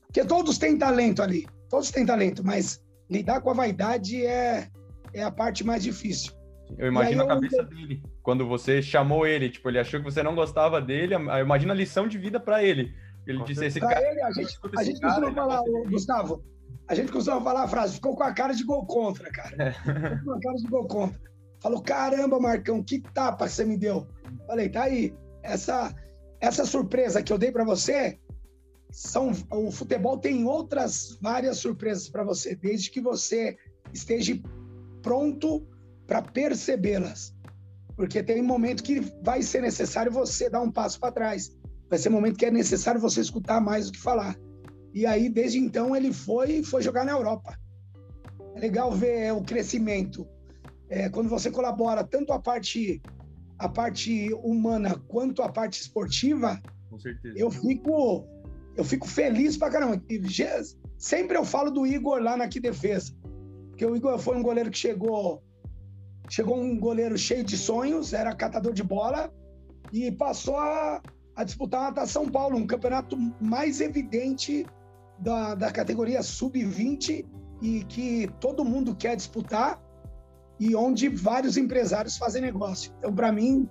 [0.05, 4.67] Porque todos têm talento ali, todos têm talento, mas lidar com a vaidade é,
[5.13, 6.33] é a parte mais difícil.
[6.77, 7.65] Eu imagino a cabeça eu...
[7.65, 8.03] dele.
[8.21, 11.15] Quando você chamou ele, tipo, ele achou que você não gostava dele.
[11.41, 12.93] Imagina a lição de vida para ele.
[13.25, 14.11] Ele Com disse esse pra cara.
[14.11, 16.43] Ele, a gente, a gente cara, costuma falar, Gustavo,
[16.89, 19.55] a gente costuma falar a frase, ficou com a cara de gol contra, cara.
[19.57, 19.71] É.
[20.17, 21.21] Ficou com a cara de gol contra.
[21.61, 24.07] Falou, caramba, Marcão, que tapa que você me deu.
[24.47, 25.13] Falei, tá aí.
[25.43, 25.95] Essa,
[26.39, 28.19] essa surpresa que eu dei para você,
[28.91, 33.57] são, o futebol tem outras várias surpresas para você, desde que você
[33.93, 34.37] esteja
[35.01, 35.65] pronto
[36.05, 37.33] para percebê-las.
[37.95, 41.55] Porque tem um momento que vai ser necessário você dar um passo para trás.
[41.89, 44.35] Vai ser um momento que é necessário você escutar mais do que falar.
[44.93, 47.57] E aí, desde então, ele foi foi jogar na Europa.
[48.55, 50.27] É legal ver o crescimento.
[50.89, 53.01] É, quando você colabora tanto a parte
[53.61, 57.37] a parte humana quanto a parte esportiva, Com certeza.
[57.37, 58.25] eu fico
[58.75, 60.01] eu fico feliz pra caramba.
[60.97, 63.13] Sempre eu falo do Igor lá na que defesa.
[63.69, 65.43] Porque o Igor foi um goleiro que chegou
[66.29, 69.31] chegou um goleiro cheio de sonhos, era catador de bola
[69.91, 71.01] e passou a,
[71.35, 74.65] a disputar a São Paulo, um campeonato mais evidente
[75.19, 77.25] da, da categoria sub-20
[77.61, 79.79] e que todo mundo quer disputar
[80.61, 82.93] e onde vários empresários fazem negócio.
[82.99, 83.67] Então, para mim,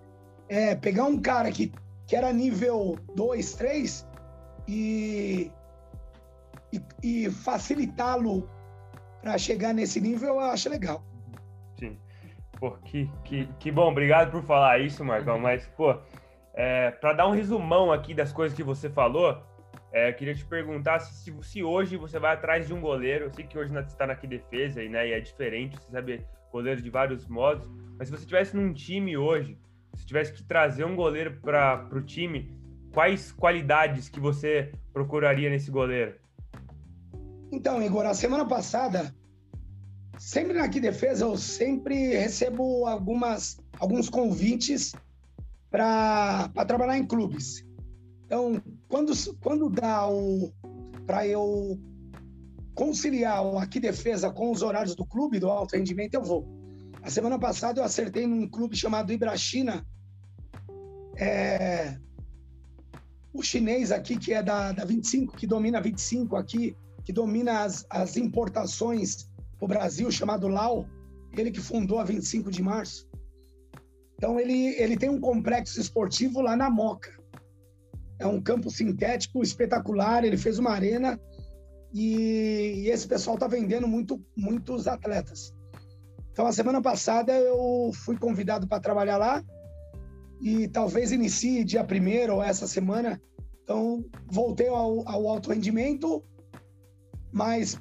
[0.48, 1.72] é, pegar um cara que,
[2.04, 4.08] que era nível 2, 3
[4.66, 5.52] e,
[6.72, 8.50] e, e facilitá-lo
[9.22, 11.00] para chegar nesse nível, eu acho legal.
[11.78, 11.96] Sim.
[12.58, 15.38] Pô, que, que, que bom, obrigado por falar isso, Marcão.
[15.38, 15.96] Mas, pô,
[16.54, 19.40] é, para dar um resumão aqui das coisas que você falou,
[19.92, 23.26] é, eu queria te perguntar se, se, hoje você vai atrás de um goleiro.
[23.26, 26.82] Eu sei que hoje você está na defesa né, e é diferente, você sabe goleiro
[26.82, 27.66] de vários modos.
[27.98, 29.58] Mas se você tivesse num time hoje,
[29.94, 32.50] se tivesse que trazer um goleiro para o time,
[32.92, 36.14] quais qualidades que você procuraria nesse goleiro?
[37.52, 39.14] Então, Igor, a semana passada,
[40.18, 44.94] sempre na que defesa, eu sempre recebo algumas, alguns convites
[45.70, 47.66] para trabalhar em clubes.
[48.26, 50.06] Então, quando, quando dá
[51.06, 51.78] para eu
[52.74, 56.48] conciliar o aqui defesa com os horários do clube, do alto rendimento, eu vou.
[57.02, 59.86] A semana passada eu acertei num clube chamado Ibrachina,
[61.16, 61.96] é,
[63.32, 67.62] o chinês aqui, que é da, da 25, que domina a 25 aqui, que domina
[67.62, 69.28] as, as importações
[69.58, 70.86] para o Brasil, chamado Lau,
[71.36, 73.08] ele que fundou a 25 de março.
[74.16, 77.18] Então, ele, ele tem um complexo esportivo lá na Moca.
[78.18, 81.18] É um campo sintético espetacular, ele fez uma arena
[81.92, 85.54] e, e esse pessoal está vendendo muito, muitos atletas.
[86.32, 89.44] Então, a semana passada eu fui convidado para trabalhar lá
[90.40, 93.20] e talvez inicie dia primeiro ou essa semana.
[93.62, 96.24] Então, voltei ao, ao alto rendimento,
[97.32, 97.80] mas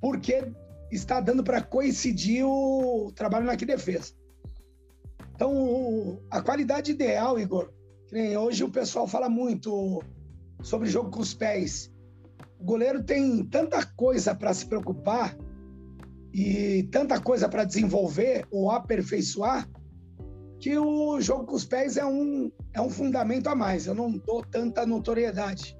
[0.00, 0.52] porque
[0.90, 4.12] está dando para coincidir o trabalho na que defesa.
[5.34, 7.70] Então, o, a qualidade ideal, Igor,
[8.38, 10.02] hoje o pessoal fala muito
[10.62, 11.92] sobre jogo com os pés.
[12.66, 15.38] Goleiro tem tanta coisa para se preocupar
[16.34, 19.70] e tanta coisa para desenvolver ou aperfeiçoar
[20.58, 23.86] que o jogo com os pés é um, é um fundamento a mais.
[23.86, 25.78] Eu não dou tanta notoriedade.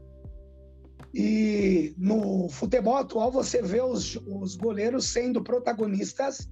[1.12, 6.48] E no futebol atual você vê os, os goleiros sendo protagonistas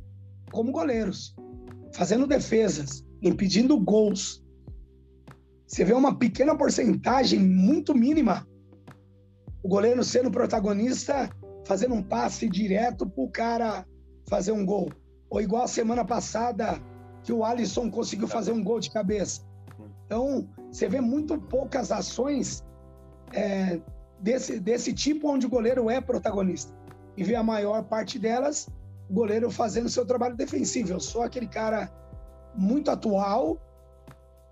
[0.50, 1.32] como goleiros,
[1.92, 4.42] fazendo defesas, impedindo gols.
[5.64, 8.44] Você vê uma pequena porcentagem, muito mínima,
[9.64, 11.30] o goleiro sendo protagonista,
[11.64, 13.86] fazendo um passe direto para o cara
[14.28, 14.92] fazer um gol.
[15.30, 16.78] Ou igual a semana passada,
[17.22, 19.40] que o Alisson conseguiu fazer um gol de cabeça.
[20.04, 22.62] Então, você vê muito poucas ações
[23.32, 23.80] é,
[24.20, 26.74] desse, desse tipo onde o goleiro é protagonista.
[27.16, 28.68] E vê a maior parte delas,
[29.08, 30.92] o goleiro fazendo seu trabalho defensivo.
[30.92, 31.90] Eu sou aquele cara
[32.54, 33.58] muito atual,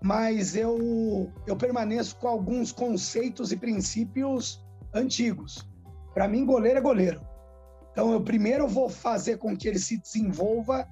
[0.01, 4.62] mas eu, eu permaneço com alguns conceitos e princípios
[4.93, 5.67] antigos.
[6.13, 7.21] Para mim, goleiro é goleiro.
[7.91, 10.87] Então, eu primeiro vou fazer com que ele se desenvolva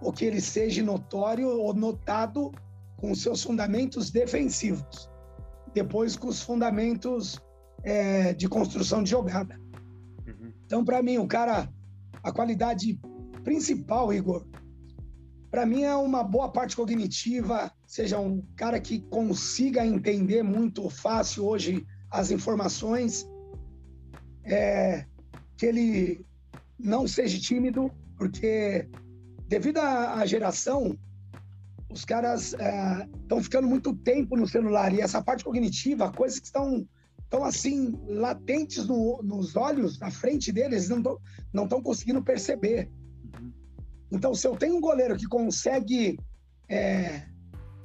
[0.00, 2.50] ou que ele seja notório ou notado
[2.96, 5.10] com seus fundamentos defensivos,
[5.74, 7.40] depois com os fundamentos
[7.82, 9.58] é, de construção de jogada.
[10.26, 10.52] Uhum.
[10.66, 11.68] Então, para mim, o cara,
[12.22, 12.98] a qualidade
[13.44, 14.46] principal, Igor,
[15.50, 21.44] para mim é uma boa parte cognitiva, seja um cara que consiga entender muito fácil
[21.44, 23.26] hoje as informações,
[24.44, 25.04] é,
[25.56, 26.26] que ele
[26.78, 28.88] não seja tímido, porque
[29.48, 30.96] devido à, geração,
[31.90, 32.54] os caras
[33.22, 36.86] estão é, ficando muito tempo no celular e essa parte cognitiva, coisas que estão
[37.24, 41.18] estão assim latentes no, nos olhos, na frente deles, não estão
[41.52, 42.90] não estão conseguindo perceber.
[43.40, 43.52] Uhum.
[44.10, 46.18] Então, se eu tenho um goleiro que consegue
[46.68, 47.22] é,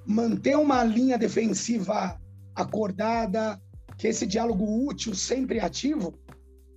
[0.05, 2.19] manter uma linha defensiva
[2.55, 3.61] acordada,
[3.97, 6.17] que esse diálogo útil sempre ativo,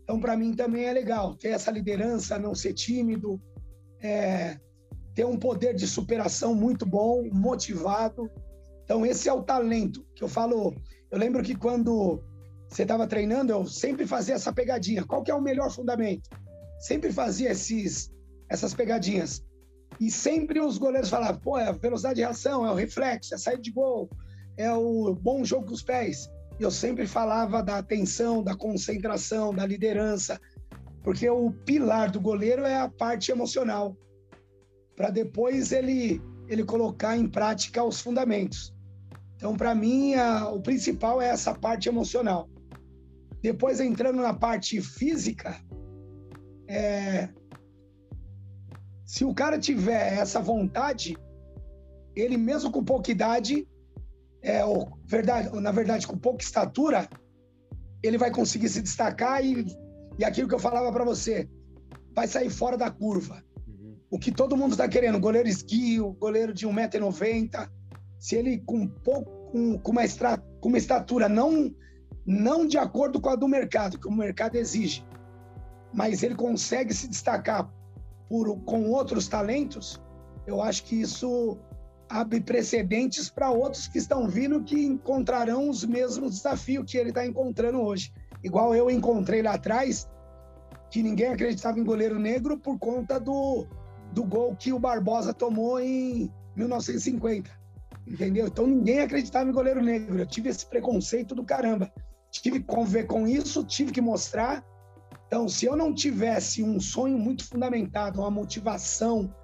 [0.09, 3.39] então para mim também é legal ter essa liderança, não ser tímido,
[4.01, 4.59] é,
[5.15, 8.31] ter um poder de superação muito bom, motivado.
[8.85, 10.75] Então, esse é o talento que eu falo.
[11.11, 12.25] Eu lembro que quando
[12.67, 15.05] você estava treinando, eu sempre fazia essa pegadinha.
[15.05, 16.31] Qual que é o melhor fundamento?
[16.81, 18.11] Sempre fazia esses,
[18.49, 19.45] essas pegadinhas.
[20.01, 23.37] E sempre os goleiros falavam, pô, é a velocidade de reação, é o reflexo, é
[23.37, 24.09] a saída de gol,
[24.57, 26.31] é o bom jogo com os pés.
[26.59, 30.41] Eu sempre falava da atenção, da concentração, da liderança,
[31.03, 33.97] porque o pilar do goleiro é a parte emocional
[34.99, 38.75] para depois ele ele colocar em prática os fundamentos.
[39.37, 42.49] Então, para mim, a, o principal é essa parte emocional.
[43.43, 45.55] Depois, entrando na parte física,
[46.67, 47.29] é,
[49.05, 51.19] se o cara tiver essa vontade,
[52.17, 53.69] ele mesmo com pouca idade,
[54.43, 57.09] é, ou, verdade, na verdade, com pouca estatura,
[58.03, 59.67] ele vai conseguir se destacar e,
[60.19, 61.49] e aquilo que eu falava para você,
[62.15, 63.43] vai sair fora da curva.
[63.67, 63.97] Uhum.
[64.11, 67.69] O que todo mundo está querendo, goleiro esguio, goleiro de 1,90m,
[68.19, 71.75] se ele com pouco, com, com, uma estra, com uma estatura não,
[72.27, 75.05] não de acordo com a do mercado, que o mercado exige,
[75.93, 77.71] mas ele consegue se destacar
[78.29, 80.01] por, com outros talentos,
[80.47, 81.59] eu acho que isso
[82.09, 87.27] abre precedentes para outros que estão vindo que encontrarão os mesmos desafios que ele está
[87.27, 88.13] encontrando hoje.
[88.43, 90.09] Igual eu encontrei lá atrás,
[90.91, 93.67] que ninguém acreditava em goleiro negro por conta do,
[94.13, 97.51] do gol que o Barbosa tomou em 1950.
[98.07, 98.47] Entendeu?
[98.47, 100.19] Então ninguém acreditava em goleiro negro.
[100.19, 101.93] Eu tive esse preconceito do caramba.
[102.31, 104.65] Tive que conviver com isso, tive que mostrar.
[105.27, 109.35] Então, se eu não tivesse um sonho muito fundamentado, uma motivação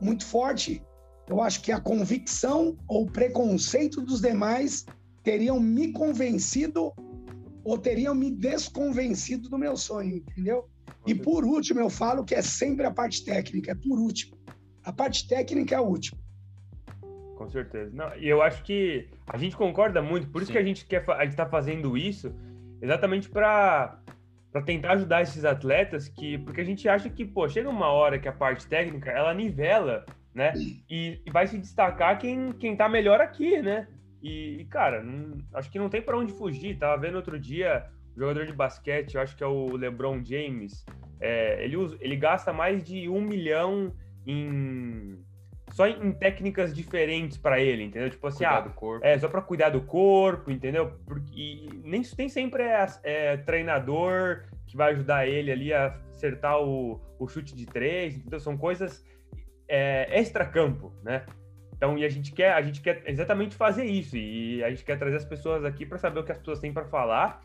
[0.00, 0.82] muito forte,
[1.28, 4.86] eu acho que a convicção ou preconceito dos demais
[5.22, 6.92] teriam me convencido
[7.64, 10.68] ou teriam me desconvencido do meu sonho, entendeu?
[11.06, 14.36] E por último, eu falo que é sempre a parte técnica, é por último.
[14.84, 16.18] A parte técnica é a última.
[17.36, 17.90] Com certeza.
[17.94, 20.52] Não, e eu acho que a gente concorda muito, por isso Sim.
[20.52, 22.32] que a gente quer a gente está fazendo isso,
[22.80, 23.98] exatamente para
[24.52, 28.20] para tentar ajudar esses atletas que porque a gente acha que pô chega uma hora
[28.20, 30.52] que a parte técnica ela nivela né?
[30.90, 33.86] E, e, vai se destacar quem, quem tá melhor aqui, né?
[34.22, 36.78] E, e cara, não, acho que não tem para onde fugir.
[36.78, 40.84] Tava vendo outro dia o jogador de basquete, eu acho que é o LeBron James,
[41.20, 43.92] é, ele, usa, ele gasta mais de um milhão
[44.26, 45.18] em
[45.70, 48.08] só em técnicas diferentes para ele, entendeu?
[48.08, 49.04] Tipo assim, cuidar ah, do corpo.
[49.04, 50.92] é só para cuidar do corpo, entendeu?
[51.04, 56.60] Porque e nem tem sempre é, é, treinador que vai ajudar ele ali a acertar
[56.60, 59.04] o, o chute de três, então são coisas
[59.68, 61.24] é, extra-campo, né?
[61.76, 64.98] Então, e a gente quer, a gente quer exatamente fazer isso e a gente quer
[64.98, 67.42] trazer as pessoas aqui para saber o que as pessoas têm para falar.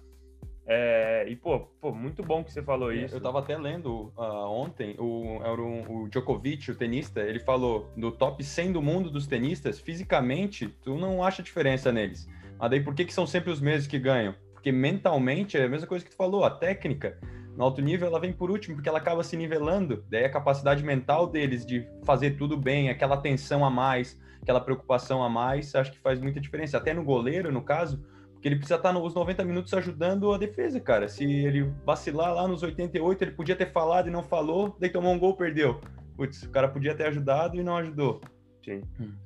[0.72, 3.16] É, e pô, pô, muito bom que você falou isso.
[3.16, 8.12] Eu estava até lendo uh, ontem o, o, o Djokovic, o tenista, ele falou do
[8.12, 12.30] top 100 do mundo dos tenistas, fisicamente, tu não acha diferença neles.
[12.60, 14.36] Mas daí por que, que são sempre os mesmos que ganham?
[14.54, 17.18] Porque mentalmente é a mesma coisa que tu falou, a técnica
[17.60, 20.06] no alto nível ela vem por último, porque ela acaba se nivelando.
[20.10, 25.22] Daí a capacidade mental deles de fazer tudo bem, aquela atenção a mais, aquela preocupação
[25.22, 26.78] a mais, acho que faz muita diferença.
[26.78, 28.02] Até no goleiro, no caso,
[28.32, 31.10] porque ele precisa estar nos 90 minutos ajudando a defesa, cara.
[31.10, 35.12] Se ele vacilar lá nos 88, ele podia ter falado e não falou, daí tomou
[35.12, 35.82] um gol, perdeu.
[36.16, 38.22] Putz, o cara podia ter ajudado e não ajudou.
[38.64, 38.84] Sim.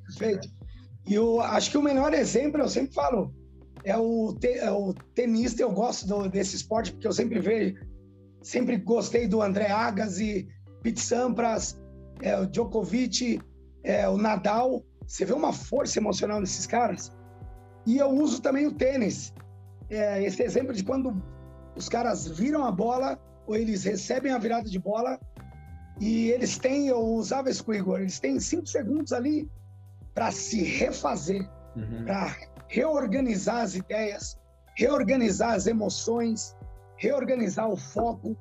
[0.08, 0.50] Perfeito.
[1.08, 3.32] E eu acho que o melhor exemplo, eu sempre falo,
[3.84, 5.62] é o, te, é o tenista.
[5.62, 7.76] Eu gosto do, desse esporte porque eu sempre vejo,
[8.44, 10.48] Sempre gostei do André Agassi,
[10.84, 11.82] Pete Sampras,
[12.22, 13.42] é, o Djokovic,
[13.84, 14.84] é, o Nadal.
[15.08, 17.12] Você vê uma força emocional nesses caras.
[17.86, 19.34] E eu uso também o tênis.
[19.90, 21.24] É, esse exemplo de quando
[21.76, 23.18] os caras viram a bola
[23.48, 25.20] ou eles recebem a virada de bola
[26.00, 29.50] e eles têm, eu usava esse com Igor, eles têm cinco segundos ali
[30.14, 32.06] para se refazer, uhum.
[32.06, 32.36] para
[32.68, 34.38] reorganizar as ideias,
[34.76, 36.56] reorganizar as emoções,
[37.04, 38.38] reorganizar o foco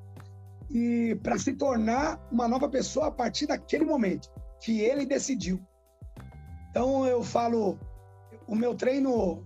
[0.71, 4.29] e para se tornar uma nova pessoa a partir daquele momento
[4.61, 5.59] que ele decidiu.
[6.69, 7.77] Então eu falo,
[8.47, 9.45] o meu treino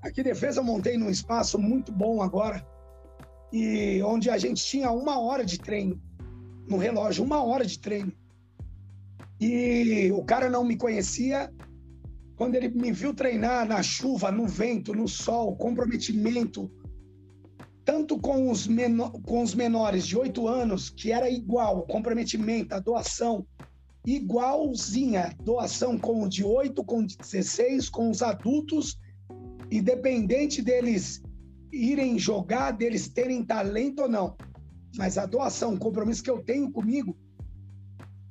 [0.00, 2.64] aqui defesa eu montei num espaço muito bom agora
[3.52, 6.00] e onde a gente tinha uma hora de treino
[6.68, 8.12] no relógio, uma hora de treino.
[9.40, 11.52] E o cara não me conhecia.
[12.36, 16.70] Quando ele me viu treinar na chuva, no vento, no sol, comprometimento,
[17.86, 18.68] tanto com os,
[19.24, 23.46] com os menores de 8 anos, que era igual o comprometimento, a doação,
[24.04, 28.98] igualzinha, doação com o de 8, com o de 16, com os adultos,
[29.70, 31.22] independente deles
[31.72, 34.36] irem jogar, deles terem talento ou não.
[34.96, 37.16] Mas a doação, o compromisso que eu tenho comigo,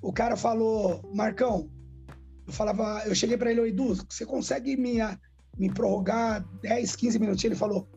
[0.01, 1.69] o cara falou, Marcão,
[2.45, 4.97] eu falava, eu cheguei para ele, Edu, você consegue me,
[5.57, 7.43] me prorrogar 10, 15 minutos?
[7.45, 7.87] Ele falou,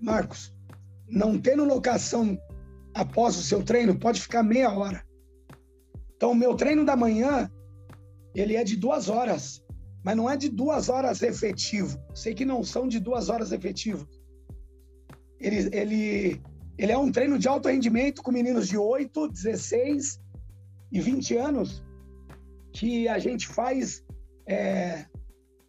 [0.00, 0.55] Marcos,
[1.08, 2.38] não tendo locação
[2.94, 5.04] após o seu treino, pode ficar meia hora.
[6.16, 7.50] Então, o meu treino da manhã,
[8.34, 9.62] ele é de duas horas,
[10.04, 11.98] mas não é de duas horas efetivo.
[12.14, 14.08] Sei que não são de duas horas efetivo.
[15.38, 16.42] Ele, ele,
[16.78, 20.20] ele é um treino de alto rendimento com meninos de 8, 16
[20.92, 21.84] e 20 anos,
[22.72, 24.02] que a gente faz
[24.48, 25.04] é,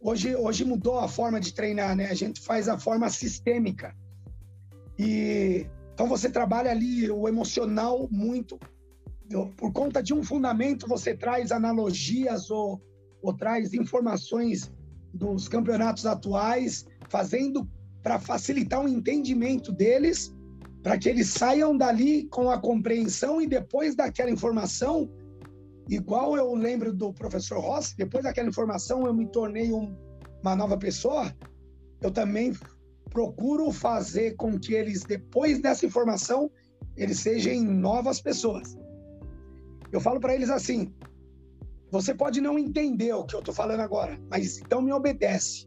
[0.00, 2.06] hoje, hoje mudou a forma de treinar, né?
[2.06, 3.94] A gente faz a forma sistêmica.
[4.98, 8.58] E então você trabalha ali o emocional muito.
[9.56, 12.80] Por conta de um fundamento, você traz analogias ou,
[13.20, 14.72] ou traz informações
[15.12, 17.68] dos campeonatos atuais, fazendo
[18.02, 20.34] para facilitar o entendimento deles,
[20.82, 25.10] para que eles saiam dali com a compreensão e depois daquela informação
[25.88, 29.96] Igual eu lembro do professor Rossi, depois daquela informação eu me tornei um,
[30.42, 31.34] uma nova pessoa,
[32.02, 32.52] eu também
[33.10, 36.50] procuro fazer com que eles, depois dessa informação,
[36.96, 38.76] eles sejam novas pessoas.
[39.90, 40.92] Eu falo para eles assim:
[41.90, 45.66] você pode não entender o que eu estou falando agora, mas então me obedece.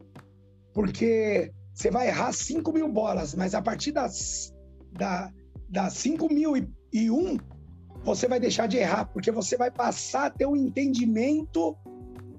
[0.72, 4.54] Porque você vai errar 5 mil bolas, mas a partir das,
[4.92, 5.32] da,
[5.68, 7.36] das 5 mil e, e um,
[8.04, 11.76] você vai deixar de errar, porque você vai passar a ter um entendimento,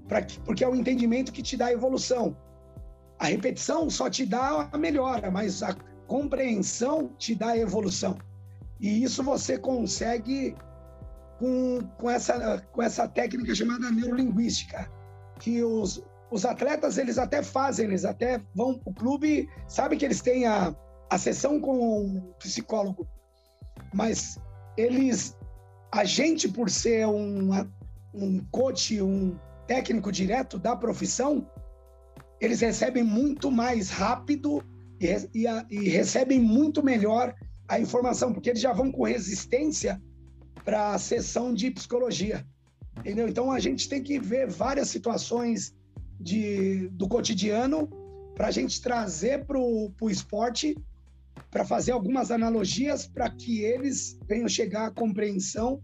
[0.08, 2.36] pra, porque é o entendimento que te dá evolução.
[3.24, 5.74] A repetição só te dá a melhora, mas a
[6.08, 8.18] compreensão te dá a evolução.
[8.82, 10.54] E isso você consegue
[11.40, 14.92] com, com, essa, com essa técnica chamada neurolinguística,
[15.40, 20.04] que os, os atletas eles até fazem, eles até vão para o clube, sabe que
[20.04, 20.76] eles têm a,
[21.10, 23.08] a sessão com o psicólogo,
[23.94, 24.38] mas
[24.76, 25.34] eles
[25.94, 27.52] a gente, por ser um,
[28.14, 31.48] um coach, um técnico direto da profissão,
[32.46, 34.64] eles recebem muito mais rápido
[35.00, 37.34] e, e, e recebem muito melhor
[37.68, 40.02] a informação, porque eles já vão com resistência
[40.66, 42.46] para a sessão de psicologia.
[43.00, 43.28] Entendeu?
[43.28, 45.74] Então a gente tem que ver várias situações
[46.20, 47.90] de, do cotidiano
[48.36, 50.76] para a gente trazer para o esporte
[51.50, 55.82] para fazer algumas analogias para que eles venham chegar à compreensão,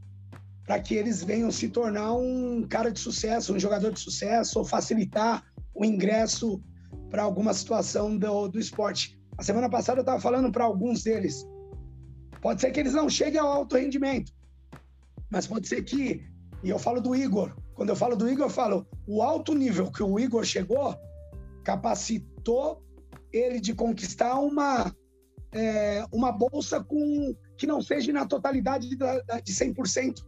[0.65, 4.65] para que eles venham se tornar um cara de sucesso, um jogador de sucesso, ou
[4.65, 5.43] facilitar
[5.79, 6.61] o ingresso
[7.09, 9.17] para alguma situação do, do esporte.
[9.37, 11.47] A semana passada eu estava falando para alguns deles.
[12.41, 14.33] Pode ser que eles não cheguem ao alto rendimento,
[15.31, 16.21] mas pode ser que,
[16.61, 19.89] e eu falo do Igor, quando eu falo do Igor, eu falo o alto nível
[19.89, 20.95] que o Igor chegou
[21.63, 22.83] capacitou
[23.31, 24.93] ele de conquistar uma
[25.53, 30.25] é, uma bolsa com que não seja na totalidade de, de 100%.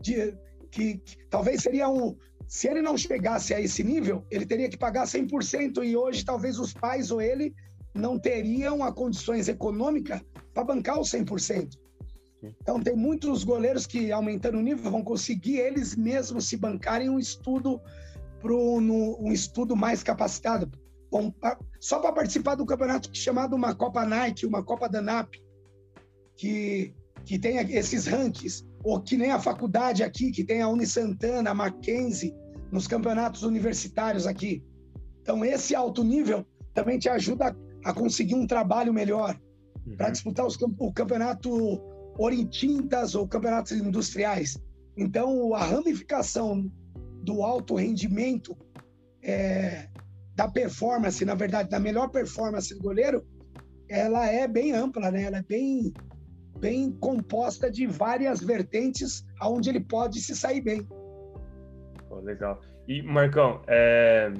[0.00, 0.34] De,
[0.72, 2.16] que, que talvez seria um.
[2.52, 6.58] Se ele não chegasse a esse nível, ele teria que pagar 100%, e hoje talvez
[6.58, 7.54] os pais ou ele
[7.94, 10.20] não teriam a condições econômicas
[10.52, 11.78] para bancar os 100%.
[12.60, 17.18] Então, tem muitos goleiros que, aumentando o nível, vão conseguir eles mesmos se bancarem um
[17.18, 17.80] estudo
[18.38, 20.70] para um estudo mais capacitado
[21.80, 25.36] só para participar do campeonato chamado uma Copa Nike, uma Copa da NAP,
[26.36, 26.94] que,
[27.24, 31.50] que tem esses rankings, ou que nem a faculdade aqui, que tem a Uni Santana,
[31.50, 32.41] a Mackenzie,
[32.72, 34.64] nos campeonatos universitários aqui.
[35.20, 37.54] Então, esse alto nível também te ajuda
[37.84, 39.38] a conseguir um trabalho melhor
[39.86, 39.96] uhum.
[39.96, 41.80] para disputar os, o campeonato
[42.18, 44.58] Orientintas ou campeonatos industriais.
[44.96, 46.70] Então, a ramificação
[47.22, 48.56] do alto rendimento
[49.22, 49.88] é,
[50.34, 53.24] da performance, na verdade, da melhor performance do goleiro,
[53.88, 55.22] ela é bem ampla, né?
[55.22, 55.92] Ela é bem,
[56.58, 60.86] bem composta de várias vertentes aonde ele pode se sair bem.
[62.12, 62.60] Oh, legal.
[62.86, 64.30] E, Marcão, é...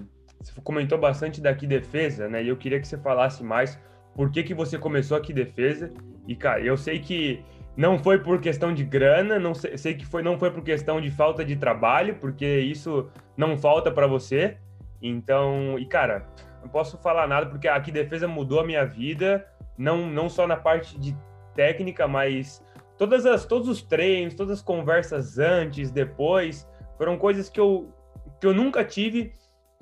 [0.40, 2.42] você comentou bastante daqui defesa, né?
[2.42, 3.78] E eu queria que você falasse mais
[4.14, 5.90] por que, que você começou aqui defesa.
[6.28, 7.42] E, cara, eu sei que
[7.74, 11.00] não foi por questão de grana, não sei, sei que foi, não foi por questão
[11.00, 14.58] de falta de trabalho, porque isso não falta para você.
[15.00, 16.26] Então, e cara,
[16.60, 19.46] não posso falar nada porque aqui defesa mudou a minha vida,
[19.78, 21.16] não, não só na parte de
[21.54, 22.62] técnica, mas
[22.98, 26.68] todas as, todos os treinos, todas as conversas antes, depois,
[27.02, 27.92] foram coisas que eu,
[28.40, 29.32] que eu nunca tive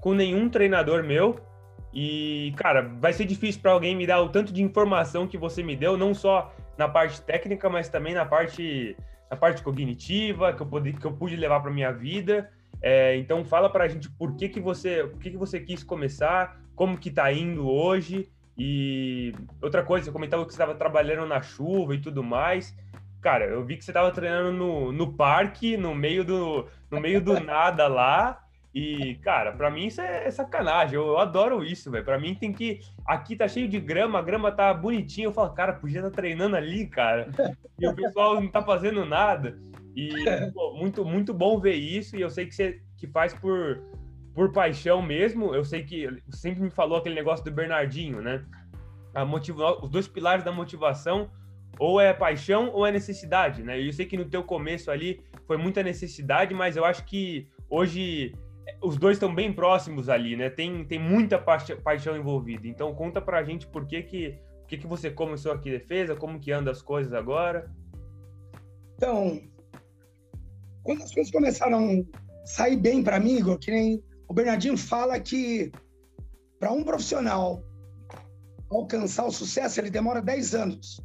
[0.01, 1.39] com nenhum treinador meu.
[1.93, 5.63] E, cara, vai ser difícil para alguém me dar o tanto de informação que você
[5.63, 8.97] me deu, não só na parte técnica, mas também na parte,
[9.31, 12.51] na parte cognitiva, que eu, pude, que eu pude levar para minha vida.
[12.81, 15.85] É, então fala para a gente por que, que você, por que, que você quis
[15.85, 21.27] começar, como que tá indo hoje e outra coisa, você comentava que você estava trabalhando
[21.27, 22.75] na chuva e tudo mais.
[23.21, 27.21] Cara, eu vi que você estava treinando no, no parque, no meio do, no meio
[27.21, 28.43] do nada lá.
[28.73, 30.95] E, cara, para mim isso é, é sacanagem.
[30.95, 32.05] Eu, eu adoro isso, velho.
[32.05, 32.81] Para mim tem que.
[33.05, 35.27] Aqui tá cheio de grama, a grama tá bonitinha.
[35.27, 37.29] Eu falo, cara, podia estar tá treinando ali, cara.
[37.79, 39.59] E o pessoal não tá fazendo nada.
[39.95, 40.11] E
[40.55, 42.17] pô, muito, muito bom ver isso.
[42.17, 43.83] E eu sei que você que faz por,
[44.35, 45.53] por paixão mesmo.
[45.55, 48.45] Eu sei que sempre me falou aquele negócio do Bernardinho, né?
[49.13, 51.29] A motiva, os dois pilares da motivação
[51.79, 53.81] ou é paixão ou é necessidade, né?
[53.81, 58.35] Eu sei que no teu começo ali foi muita necessidade, mas eu acho que hoje
[58.83, 60.51] os dois estão bem próximos ali, né?
[60.51, 62.67] Tem, tem muita paixão envolvida.
[62.67, 66.39] Então conta pra gente por que que, por que, que você começou aqui defesa, como
[66.39, 67.71] que anda as coisas agora.
[68.97, 69.41] Então,
[70.83, 72.07] quando as coisas começaram
[72.43, 75.73] a sair bem para mim, que nem o Bernardinho fala que
[76.59, 77.65] para um profissional
[78.71, 81.01] alcançar o sucesso, ele demora 10 anos.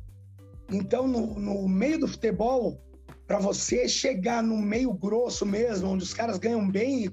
[0.72, 2.80] Então, no, no meio do futebol,
[3.28, 7.10] para você chegar no meio grosso mesmo, onde os caras ganham bem,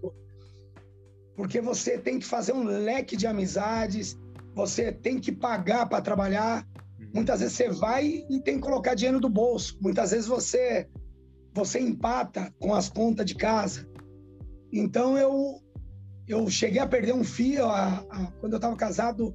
[1.37, 4.19] porque você tem que fazer um leque de amizades,
[4.55, 6.67] você tem que pagar para trabalhar.
[7.01, 7.11] Uhum.
[7.15, 9.79] Muitas vezes você vai e tem que colocar dinheiro do bolso.
[9.81, 10.89] Muitas vezes você
[11.55, 13.87] você empata com as contas de casa.
[14.73, 15.61] Então eu
[16.29, 19.35] eu cheguei a perder um filho a, a, quando eu estava casado,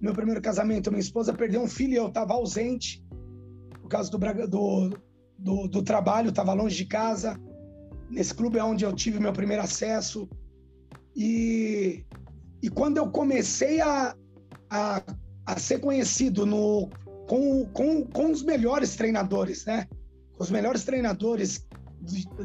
[0.00, 3.02] meu primeiro casamento, minha esposa perdeu um filho e eu estava ausente
[3.88, 4.98] por causa do, do,
[5.38, 7.40] do, do trabalho, estava longe de casa.
[8.10, 10.28] Nesse clube é onde eu tive meu primeiro acesso.
[11.16, 12.04] E,
[12.62, 14.14] e quando eu comecei a,
[14.68, 15.02] a,
[15.46, 16.90] a ser conhecido no,
[17.26, 19.88] com, com, com os melhores treinadores, né?
[20.38, 21.66] Os melhores treinadores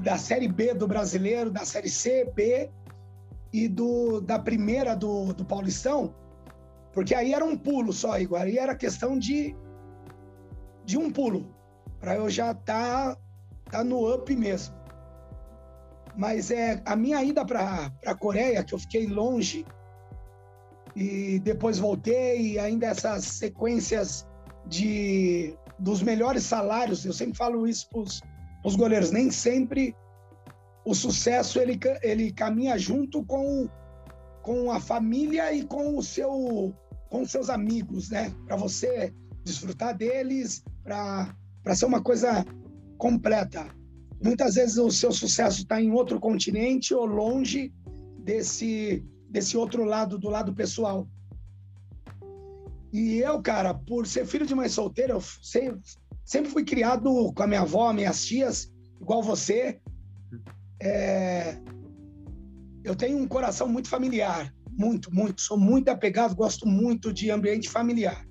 [0.02, 2.72] da Série B do brasileiro, da Série C, B
[3.52, 6.16] e do, da primeira do, do Paulistão,
[6.91, 8.41] porque aí era um pulo só, Igor.
[8.41, 9.56] Aí era questão de,
[10.86, 11.54] de um pulo,
[12.00, 13.22] para eu já estar tá,
[13.72, 14.76] tá no up mesmo.
[16.16, 19.66] Mas é a minha ida para a Coreia, que eu fiquei longe,
[20.96, 24.28] e depois voltei, e ainda essas sequências
[24.68, 28.00] de dos melhores salários, eu sempre falo isso para
[28.64, 29.96] os goleiros, nem sempre
[30.86, 33.68] o sucesso ele, ele caminha junto com,
[34.42, 36.74] com a família e com o seu
[37.10, 38.34] com seus amigos, né?
[38.48, 39.14] Para você
[39.44, 41.36] desfrutar deles, para
[41.76, 42.46] ser uma coisa
[42.98, 43.68] completa.
[44.24, 47.74] Muitas vezes o seu sucesso está em outro continente ou longe
[48.20, 51.08] desse desse outro lado, do lado pessoal.
[52.94, 55.82] E eu, cara, por ser filho de mãe solteira, eu sempre,
[56.24, 58.72] sempre fui criado com a minha avó, minhas tias,
[59.02, 59.82] igual você.
[60.80, 61.58] É...
[62.84, 65.41] Eu tenho um coração muito familiar, muito, muito.
[65.41, 68.24] Sou muito apegado, gosto muito de ambiente familiar.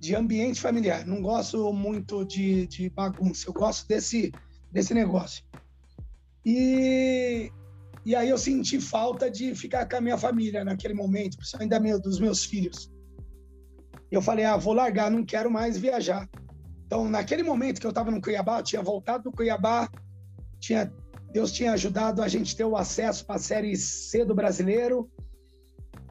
[0.00, 1.06] De ambiente familiar.
[1.06, 4.32] Não gosto muito de, de bagunça, eu gosto desse,
[4.72, 5.44] desse negócio.
[6.44, 7.52] E,
[8.04, 12.18] e aí eu senti falta de ficar com a minha família naquele momento, principalmente dos
[12.18, 12.90] meus filhos.
[14.10, 16.28] Eu falei, ah, vou largar, não quero mais viajar.
[16.86, 19.88] Então, naquele momento que eu estava no Cuiabá, tinha voltado do Cuiabá,
[20.58, 20.92] tinha
[21.32, 25.08] Deus tinha ajudado a gente ter o acesso para a Série C do Brasileiro.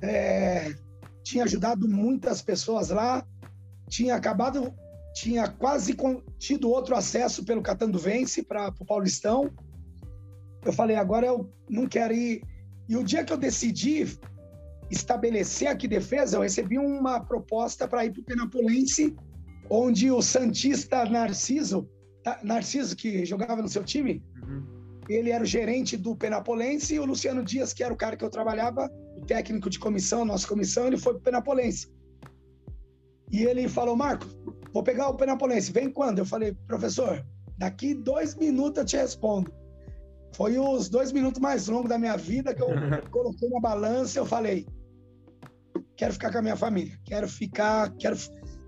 [0.02, 0.74] É,
[1.24, 3.26] tinha ajudado muitas pessoas lá.
[3.90, 4.74] Tinha acabado,
[5.14, 5.96] tinha quase
[6.38, 9.52] tido outro acesso pelo Catanduvense para o Paulistão.
[10.64, 12.42] Eu falei, agora eu não quero ir.
[12.88, 14.06] E o dia que eu decidi
[14.90, 19.16] estabelecer aqui defesa, eu recebi uma proposta para ir para o Penapolense,
[19.70, 21.90] onde o Santista Narciso,
[22.44, 24.80] Narciso que jogava no seu time, uhum
[25.10, 28.24] ele era o gerente do Penapolense e o Luciano Dias, que era o cara que
[28.24, 31.92] eu trabalhava, o técnico de comissão, nossa comissão, ele foi pro Penapolense.
[33.32, 34.26] E ele falou, Marco,
[34.74, 36.20] vou pegar o Penapolense, vem quando?
[36.20, 37.26] Eu falei, professor,
[37.58, 39.54] daqui dois minutos eu te respondo.
[40.36, 42.68] Foi os dois minutos mais longos da minha vida que eu
[43.12, 44.20] coloquei na balança.
[44.20, 44.66] Eu falei,
[45.96, 48.16] quero ficar com a minha família, quero ficar, quero.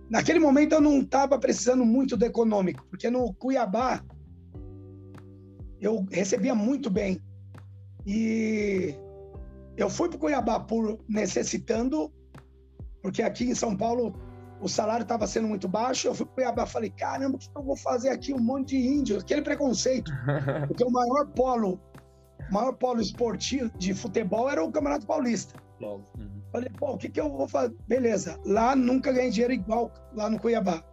[0.09, 4.03] Naquele momento eu não estava precisando muito do econômico, porque no Cuiabá
[5.79, 7.19] eu recebia muito bem.
[8.05, 8.93] E
[9.77, 12.11] eu fui para Cuiabá por necessitando,
[13.01, 14.13] porque aqui em São Paulo
[14.61, 16.07] o salário estava sendo muito baixo.
[16.07, 18.33] Eu fui para Cuiabá falei, caramba, o que eu vou fazer aqui?
[18.33, 20.11] Um monte de índio, aquele preconceito.
[20.67, 21.79] Porque o maior polo,
[22.49, 25.59] o maior polo esportivo de futebol era o Campeonato Paulista.
[25.81, 26.01] Uhum.
[26.51, 27.75] Falei, pô, o que, que eu vou fazer?
[27.87, 30.83] Beleza, lá nunca ganhei dinheiro igual lá no Cuiabá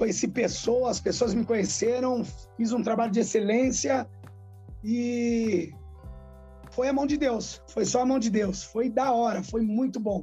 [0.00, 2.24] conheci pessoas, as pessoas me conheceram,
[2.56, 4.08] fiz um trabalho de excelência
[4.82, 5.74] e
[6.70, 9.60] foi a mão de Deus, foi só a mão de Deus, foi da hora, foi
[9.60, 10.22] muito bom.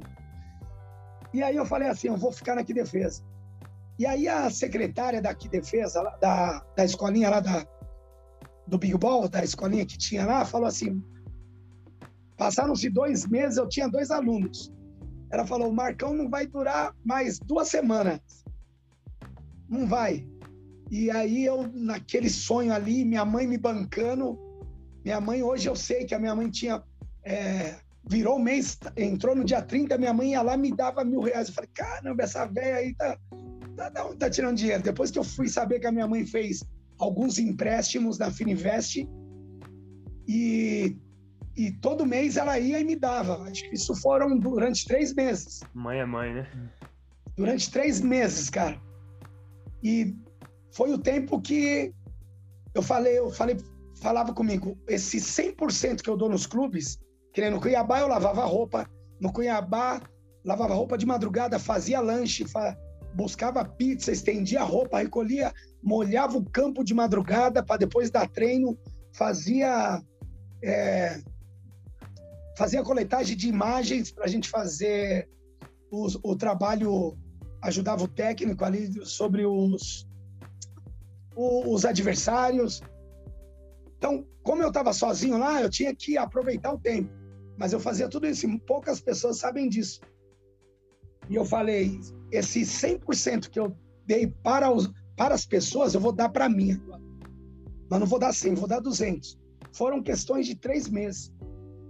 [1.32, 3.22] E aí eu falei assim, eu vou ficar na Defesa.
[3.98, 7.66] E aí a secretária da Defesa, da, da escolinha lá da,
[8.66, 11.02] do Big Ball, da escolinha que tinha lá, falou assim,
[12.36, 14.72] passaram-se dois meses, eu tinha dois alunos.
[15.30, 18.20] Ela falou, o Marcão não vai durar mais duas semanas
[19.68, 20.26] não vai.
[20.90, 24.38] E aí eu, naquele sonho ali, minha mãe me bancando,
[25.04, 26.82] minha mãe, hoje eu sei que a minha mãe tinha,
[27.22, 27.76] é,
[28.08, 31.48] virou o mês, entrou no dia 30, minha mãe ia lá me dava mil reais.
[31.48, 33.18] Eu falei, caramba, essa velha aí tá,
[33.76, 34.82] tá, tá, tá tirando dinheiro.
[34.82, 36.64] Depois que eu fui saber que a minha mãe fez
[36.98, 39.06] alguns empréstimos na Fininvest
[40.26, 40.96] e,
[41.56, 43.42] e todo mês ela ia e me dava.
[43.42, 45.60] Acho que isso foram durante três meses.
[45.74, 46.48] Mãe é mãe, né?
[47.36, 48.80] Durante três meses, cara.
[49.82, 50.16] E
[50.72, 51.92] foi o tempo que
[52.74, 53.58] eu falei, eu falei,
[54.00, 56.98] falava comigo, esse 100% que eu dou nos clubes,
[57.38, 60.02] que nem no Cuiabá eu lavava roupa, no Cuiabá
[60.44, 62.76] lavava roupa de madrugada, fazia lanche, fa...
[63.14, 68.76] buscava pizza, estendia roupa, recolhia, molhava o campo de madrugada para depois dar treino,
[69.12, 70.02] fazia
[70.64, 71.20] é...
[72.56, 75.28] fazia coletagem de imagens para a gente fazer
[75.92, 77.16] os, o trabalho,
[77.62, 80.08] ajudava o técnico ali sobre os
[81.36, 82.82] os adversários.
[83.96, 87.27] Então, como eu estava sozinho lá, eu tinha que aproveitar o tempo.
[87.58, 90.00] Mas eu fazia tudo isso, e poucas pessoas sabem disso.
[91.28, 92.00] E eu falei,
[92.30, 96.72] esse 100% que eu dei para, os, para as pessoas, eu vou dar para mim
[96.72, 97.02] agora.
[97.90, 99.38] Mas não vou dar 100, vou dar 200.
[99.72, 101.32] Foram questões de três meses.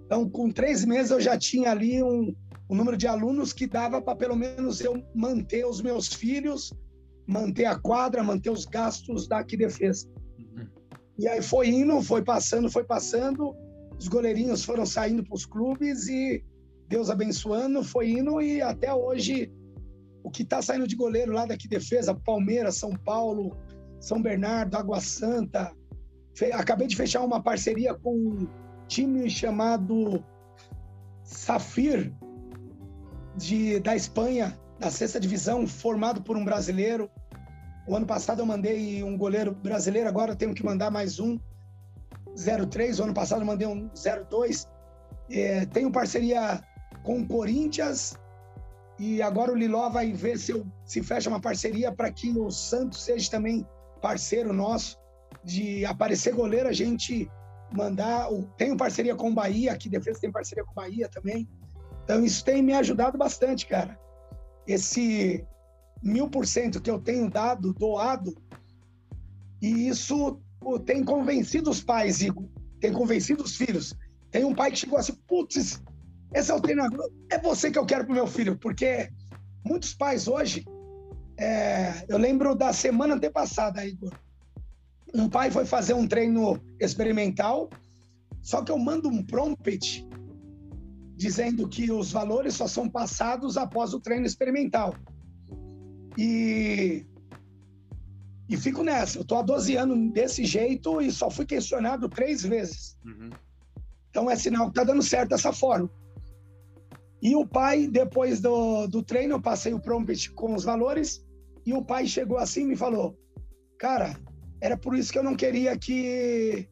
[0.07, 2.35] Então, com três meses, eu já tinha ali um,
[2.69, 6.73] um número de alunos que dava para pelo menos eu manter os meus filhos
[7.29, 10.09] manter a quadra, manter os gastos da que defesa.
[10.39, 10.67] Uhum.
[11.19, 13.55] E aí foi indo, foi passando, foi passando,
[13.99, 16.45] os goleirinhos foram saindo para os clubes e
[16.89, 19.53] Deus abençoando, foi indo e até hoje
[20.23, 23.57] o que está saindo de goleiro lá daqui defesa, Palmeiras, São Paulo,
[24.01, 25.73] São Bernardo, Água Santa.
[26.53, 28.49] Acabei de fechar uma parceria com um
[28.87, 30.25] time chamado
[31.25, 32.13] Safir
[33.37, 37.11] de, da Espanha, da sexta divisão, formado por um brasileiro.
[37.87, 41.39] O ano passado eu mandei um goleiro brasileiro, agora tenho que mandar mais um
[42.45, 43.01] 03.
[43.01, 43.91] O ano passado mandei um
[44.29, 44.69] 02.
[45.31, 46.63] É, tenho parceria
[47.03, 48.19] com o Corinthians
[48.99, 52.51] e agora o Liló vai ver se, eu, se fecha uma parceria para que o
[52.51, 53.67] Santos seja também
[54.01, 54.99] parceiro nosso
[55.45, 57.31] de aparecer goleiro, a gente
[57.73, 58.29] mandar.
[58.57, 61.49] Tenho parceria com o Bahia, aqui defesa tem parceria com o Bahia também.
[62.05, 63.99] Então isso tem me ajudado bastante, cara
[64.69, 65.45] esse
[66.03, 68.37] mil por cento que eu tenho dado, doado,
[69.61, 70.41] e isso
[70.85, 72.45] tem convencido os pais, Igor,
[72.81, 73.95] tem convencido os filhos.
[74.31, 75.83] Tem um pai que chegou assim, putz,
[76.35, 79.11] esse é o treinador, é você que eu quero para meu filho, porque
[79.65, 80.65] muitos pais hoje,
[81.39, 84.13] é, eu lembro da semana antepassada, Igor,
[85.15, 87.71] um pai foi fazer um treino experimental,
[88.43, 90.07] só que eu mando um prompt
[91.17, 94.95] dizendo que os valores só são passados após o treino experimental.
[96.17, 97.05] E,
[98.49, 99.19] e fico nessa.
[99.19, 102.97] Eu estou há 12 anos desse jeito e só fui questionado três vezes.
[103.05, 103.31] Uhum.
[104.11, 105.91] Então é sinal que está dando certo dessa forma.
[107.21, 111.25] E o pai, depois do, do treino, eu passei o prompt com os valores
[111.67, 113.19] e o pai chegou assim e me falou:
[113.79, 114.19] Cara,
[114.61, 116.69] era por isso que eu não queria que.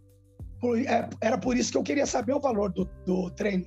[0.60, 3.66] Por, é, era por isso que eu queria saber o valor do, do treino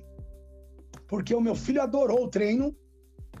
[1.10, 2.72] porque o meu filho adorou o treino,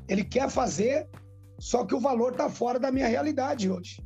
[0.08, 1.08] ele quer fazer,
[1.56, 4.04] só que o valor está fora da minha realidade hoje.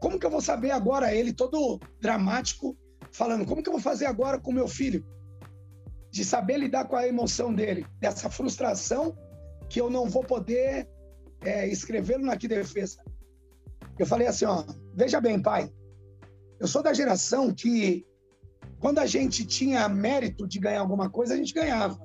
[0.00, 2.76] Como que eu vou saber agora, ele todo dramático,
[3.12, 5.04] falando, como que eu vou fazer agora com meu filho?
[6.10, 9.16] De saber lidar com a emoção dele, dessa frustração
[9.68, 10.88] que eu não vou poder
[11.42, 13.02] é, escrevê-lo defesa.
[13.98, 15.70] Eu falei assim, ó, veja bem, pai,
[16.60, 18.06] eu sou da geração que
[18.80, 22.00] quando a gente tinha mérito de ganhar alguma coisa, a gente ganhava.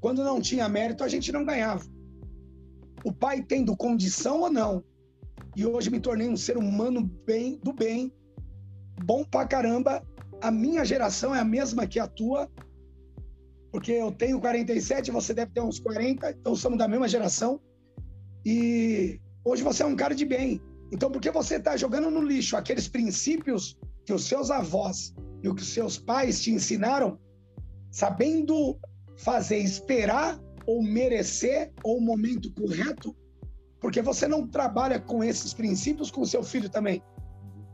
[0.00, 1.84] Quando não tinha mérito, a gente não ganhava.
[3.04, 4.84] O pai tendo condição ou não.
[5.56, 8.12] E hoje me tornei um ser humano bem do bem,
[9.04, 10.02] bom pra caramba.
[10.40, 12.50] A minha geração é a mesma que a tua,
[13.70, 17.60] porque eu tenho 47, você deve ter uns 40, então somos da mesma geração.
[18.44, 20.60] E hoje você é um cara de bem.
[20.92, 25.48] Então, por que você está jogando no lixo aqueles princípios que os seus avós e
[25.48, 27.18] o que os seus pais te ensinaram,
[27.90, 28.78] sabendo
[29.16, 33.14] fazer esperar ou merecer ou o momento correto,
[33.84, 37.02] porque você não trabalha com esses princípios com o seu filho também.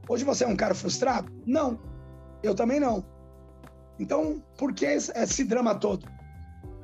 [0.09, 1.33] Hoje você é um cara frustrado?
[1.47, 1.79] Não.
[2.43, 3.07] Eu também não.
[3.97, 6.11] Então, por que esse drama todo?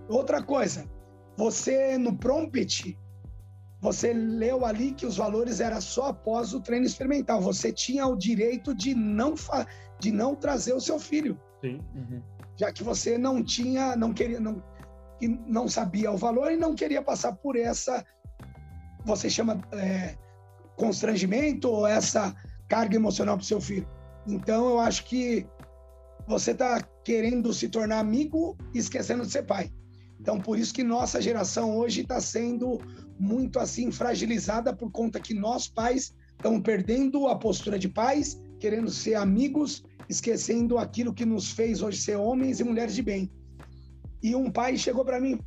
[0.08, 0.88] Outra coisa,
[1.36, 2.96] você no prompt,
[3.80, 7.40] você leu ali que os valores eram só após o treino experimental.
[7.40, 9.34] Você tinha o direito de não,
[9.98, 11.36] de não trazer o seu filho.
[11.60, 11.80] Sim.
[11.96, 12.22] Uhum
[12.56, 14.62] já que você não tinha, não queria, não,
[15.46, 18.04] não sabia o valor e não queria passar por essa,
[19.06, 20.16] você chama é,
[20.76, 22.34] constrangimento ou essa
[22.68, 23.88] carga emocional para o seu filho.
[24.26, 25.46] Então, eu acho que
[26.26, 29.72] você está querendo se tornar amigo e esquecendo de ser pai.
[30.20, 32.80] Então, por isso que nossa geração hoje está sendo
[33.18, 38.90] muito assim fragilizada por conta que nós pais estamos perdendo a postura de pais querendo
[38.90, 43.30] ser amigos, esquecendo aquilo que nos fez hoje ser homens e mulheres de bem.
[44.22, 45.38] E um pai chegou para mim,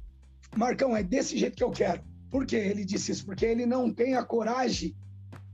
[0.56, 2.02] Marcão, é desse jeito que eu quero.
[2.30, 3.26] Por que ele disse isso?
[3.26, 4.96] Porque ele não tem a coragem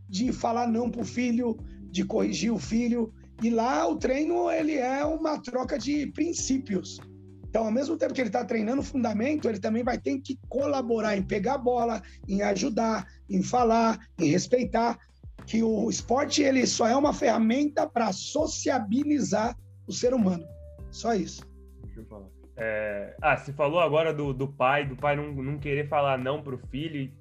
[0.07, 1.57] de falar não para o filho,
[1.89, 3.13] de corrigir o filho.
[3.41, 6.99] E lá o treino ele é uma troca de princípios.
[7.47, 11.15] Então, ao mesmo tempo que ele está treinando fundamento, ele também vai ter que colaborar
[11.15, 14.99] em pegar a bola, em ajudar, em falar, em respeitar.
[15.47, 19.57] Que o esporte ele só é uma ferramenta para sociabilizar
[19.87, 20.45] o ser humano.
[20.91, 21.45] Só isso.
[21.83, 22.34] Deixa eu falar.
[22.57, 23.15] É...
[23.21, 26.57] Ah, você falou agora do, do pai, do pai não, não querer falar não pro
[26.57, 27.11] filho.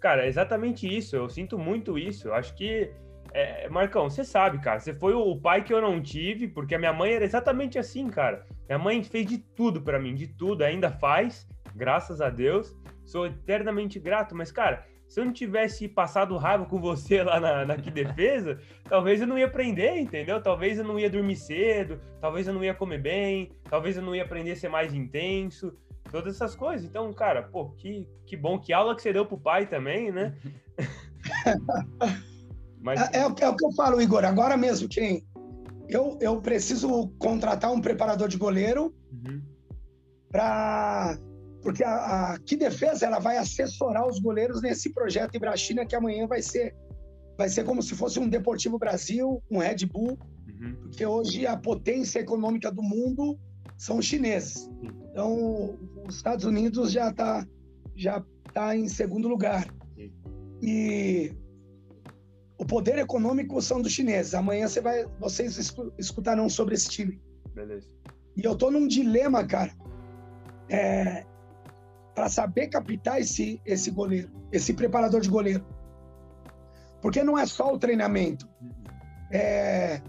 [0.00, 1.14] Cara, é exatamente isso.
[1.14, 2.28] Eu sinto muito isso.
[2.28, 2.92] Eu acho que
[3.34, 6.78] é, Marcão, você sabe, cara, você foi o pai que eu não tive, porque a
[6.78, 8.46] minha mãe era exatamente assim, cara.
[8.68, 12.76] Minha mãe fez de tudo para mim, de tudo, ainda faz, graças a Deus.
[13.04, 17.66] Sou eternamente grato, mas, cara, se eu não tivesse passado raiva com você lá na,
[17.66, 18.58] na Que Defesa,
[18.88, 20.42] talvez eu não ia aprender, entendeu?
[20.42, 24.16] Talvez eu não ia dormir cedo, talvez eu não ia comer bem, talvez eu não
[24.16, 25.76] ia aprender a ser mais intenso,
[26.10, 26.86] todas essas coisas.
[26.86, 30.34] Então, cara, pô, que, que bom, que aula que você deu pro pai também, né?
[32.80, 32.98] Mas...
[33.12, 35.22] É, é, é, o que eu falo, Igor, agora mesmo, que
[35.90, 39.42] eu, eu preciso contratar um preparador de goleiro uhum.
[40.30, 41.18] para
[41.62, 46.26] porque a, a Que Defesa ela vai assessorar os goleiros nesse projeto Ibrachina que amanhã
[46.26, 46.74] vai ser
[47.38, 50.76] vai ser como se fosse um Deportivo Brasil, um Red Bull, uhum.
[50.82, 53.38] porque hoje a potência econômica do mundo
[53.78, 54.70] são os chineses.
[55.10, 57.46] Então, os Estados Unidos já está
[57.96, 59.66] já tá em segundo lugar.
[60.62, 61.32] E
[62.58, 64.34] o poder econômico são dos chineses.
[64.34, 67.20] Amanhã você vai, vocês escutarão sobre esse time.
[67.54, 67.88] Beleza.
[68.36, 69.72] E eu tô num dilema, cara,
[70.68, 71.26] é,
[72.14, 75.64] para saber captar esse esse goleiro, esse preparador de goleiro,
[77.00, 78.48] porque não é só o treinamento,
[79.30, 80.00] é,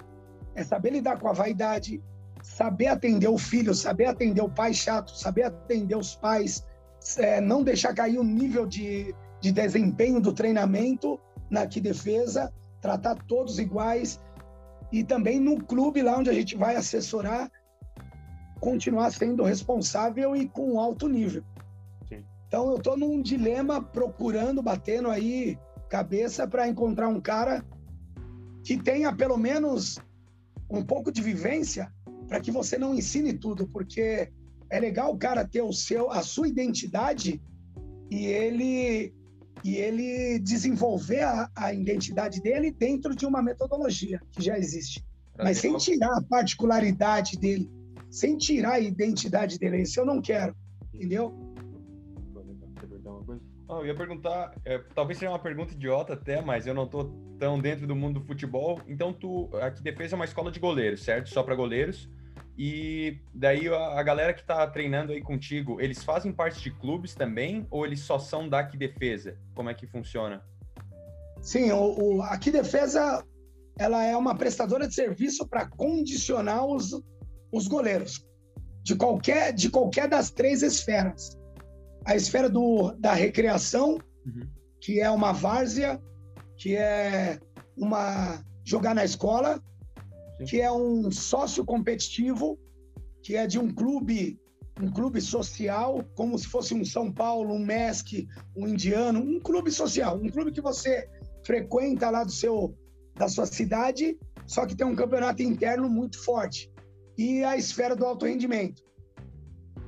[0.56, 2.02] é saber lidar com a vaidade,
[2.42, 6.64] saber atender o filho, saber atender o pai chato, saber atender os pais,
[7.18, 13.16] é, não deixar cair o nível de, de desempenho do treinamento na que defesa, tratar
[13.28, 14.20] todos iguais
[14.92, 17.50] e também no clube lá onde a gente vai assessorar,
[18.60, 21.44] continuar sendo responsável e com alto nível.
[22.54, 25.58] Então eu estou num dilema procurando, batendo aí
[25.90, 27.66] cabeça para encontrar um cara
[28.64, 29.98] que tenha pelo menos
[30.70, 31.92] um pouco de vivência
[32.28, 34.32] para que você não ensine tudo, porque
[34.70, 37.42] é legal o cara ter o seu, a sua identidade
[38.12, 39.12] e ele
[39.64, 45.04] e ele desenvolver a, a, identidade dele dentro de uma metodologia que já existe.
[45.40, 47.68] Mas sem tirar a particularidade dele,
[48.12, 49.82] sem tirar a identidade dele.
[49.82, 50.56] Isso eu não quero,
[50.94, 51.53] entendeu?
[53.70, 57.06] Ah, eu ia perguntar, é, talvez seja uma pergunta idiota até, mas eu não tô
[57.40, 58.80] tão dentro do mundo do futebol.
[58.88, 61.30] Então, tu, aqui defesa é uma escola de goleiros, certo?
[61.30, 62.10] Só para goleiros.
[62.58, 67.16] E daí a, a galera que está treinando aí contigo, eles fazem parte de clubes
[67.16, 69.38] também ou eles só são da Aqui Defesa?
[69.56, 70.44] Como é que funciona?
[71.42, 73.26] Sim, o, o Aqui Defesa
[73.78, 76.92] ela é uma prestadora de serviço para condicionar os,
[77.52, 78.24] os goleiros
[78.84, 81.38] de qualquer de qualquer das três esferas.
[82.06, 84.48] A esfera do, da recreação, uhum.
[84.80, 86.02] que é uma várzea,
[86.58, 87.40] que é
[87.78, 89.62] uma jogar na escola,
[90.48, 92.58] que é um sócio competitivo,
[93.22, 94.40] que é de um clube,
[94.82, 99.72] um clube social, como se fosse um São Paulo, um MESC, um Indiano, um clube
[99.72, 101.10] social, um clube que você
[101.46, 102.76] frequenta lá do seu
[103.16, 106.72] da sua cidade, só que tem um campeonato interno muito forte.
[107.16, 108.82] E a esfera do alto rendimento.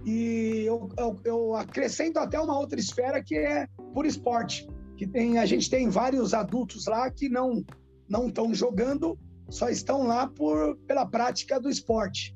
[0.05, 5.39] E eu, eu, eu acrescento até uma outra esfera que é por esporte, que tem
[5.39, 7.65] a gente tem vários adultos lá que não
[8.07, 9.17] não estão jogando,
[9.49, 12.35] só estão lá por, pela prática do esporte.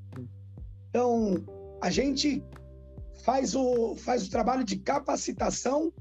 [0.89, 1.45] Então,
[1.79, 2.43] a gente
[3.23, 5.93] faz o, faz o trabalho de capacitação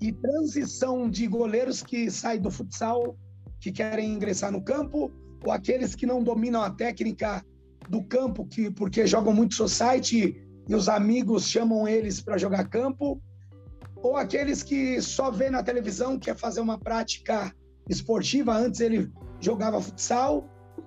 [0.00, 3.16] e transição de goleiros que saem do futsal,
[3.60, 5.12] que querem ingressar no campo,
[5.44, 7.44] ou aqueles que não dominam a técnica
[7.88, 13.20] do campo, que porque jogam muito society e os amigos chamam eles para jogar campo,
[13.96, 17.52] ou aqueles que só vê na televisão, quer fazer uma prática
[17.88, 19.10] esportiva, antes ele
[19.40, 20.46] jogava futsal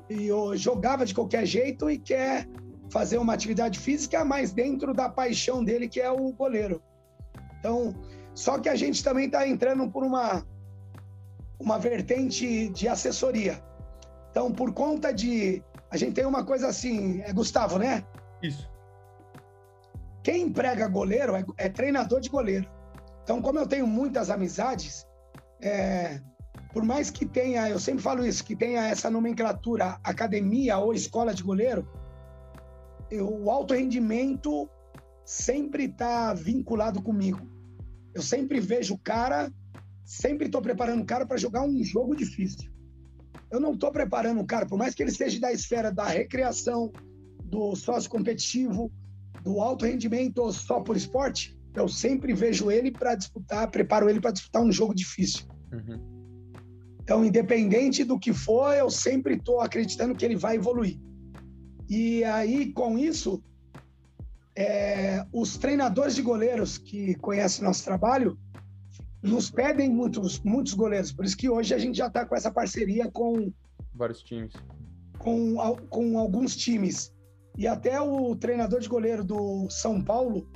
[0.10, 2.48] e jogava de qualquer jeito e quer
[2.90, 6.82] fazer uma atividade física, mas dentro da paixão dele, que é o goleiro.
[7.60, 7.96] Então,
[8.36, 10.46] só que a gente também está entrando por uma,
[11.60, 13.64] uma vertente de assessoria.
[14.30, 15.64] Então, por conta de.
[15.90, 18.06] A gente tem uma coisa assim, é Gustavo, né?
[18.42, 18.71] Isso.
[20.24, 22.70] Quem emprega goleiro é, é treinador de goleiro.
[23.24, 25.06] Então, como eu tenho muitas amizades,
[25.62, 26.22] é,
[26.74, 31.34] por mais que tenha, eu sempre falo isso, que tenha essa nomenclatura academia ou escola
[31.34, 31.88] de goleiro,
[33.10, 34.70] eu, o alto rendimento
[35.26, 37.40] sempre está vinculado comigo.
[38.14, 39.52] Eu sempre vejo o cara,
[40.04, 42.72] sempre estou preparando o cara para jogar um jogo difícil.
[43.50, 46.92] Eu não estou preparando o cara, por mais que ele seja da esfera da recreação,
[47.44, 48.90] do sócio competitivo,
[49.44, 54.32] do alto rendimento só por esporte, eu sempre vejo ele para disputar, preparo ele para
[54.32, 55.46] disputar um jogo difícil.
[55.72, 56.12] Uhum.
[57.02, 61.00] Então, independente do que for, eu sempre estou acreditando que ele vai evoluir.
[61.90, 63.44] E aí, com isso,
[64.56, 68.38] é, os treinadores de goleiros que conhecem nosso trabalho
[69.22, 71.12] nos pedem muitos, muitos goleiros.
[71.12, 73.52] Por isso que hoje a gente já está com essa parceria com
[73.94, 74.54] vários times,
[75.20, 75.56] com,
[75.90, 77.14] com alguns times.
[77.58, 80.48] E até o treinador de goleiro do São Paulo,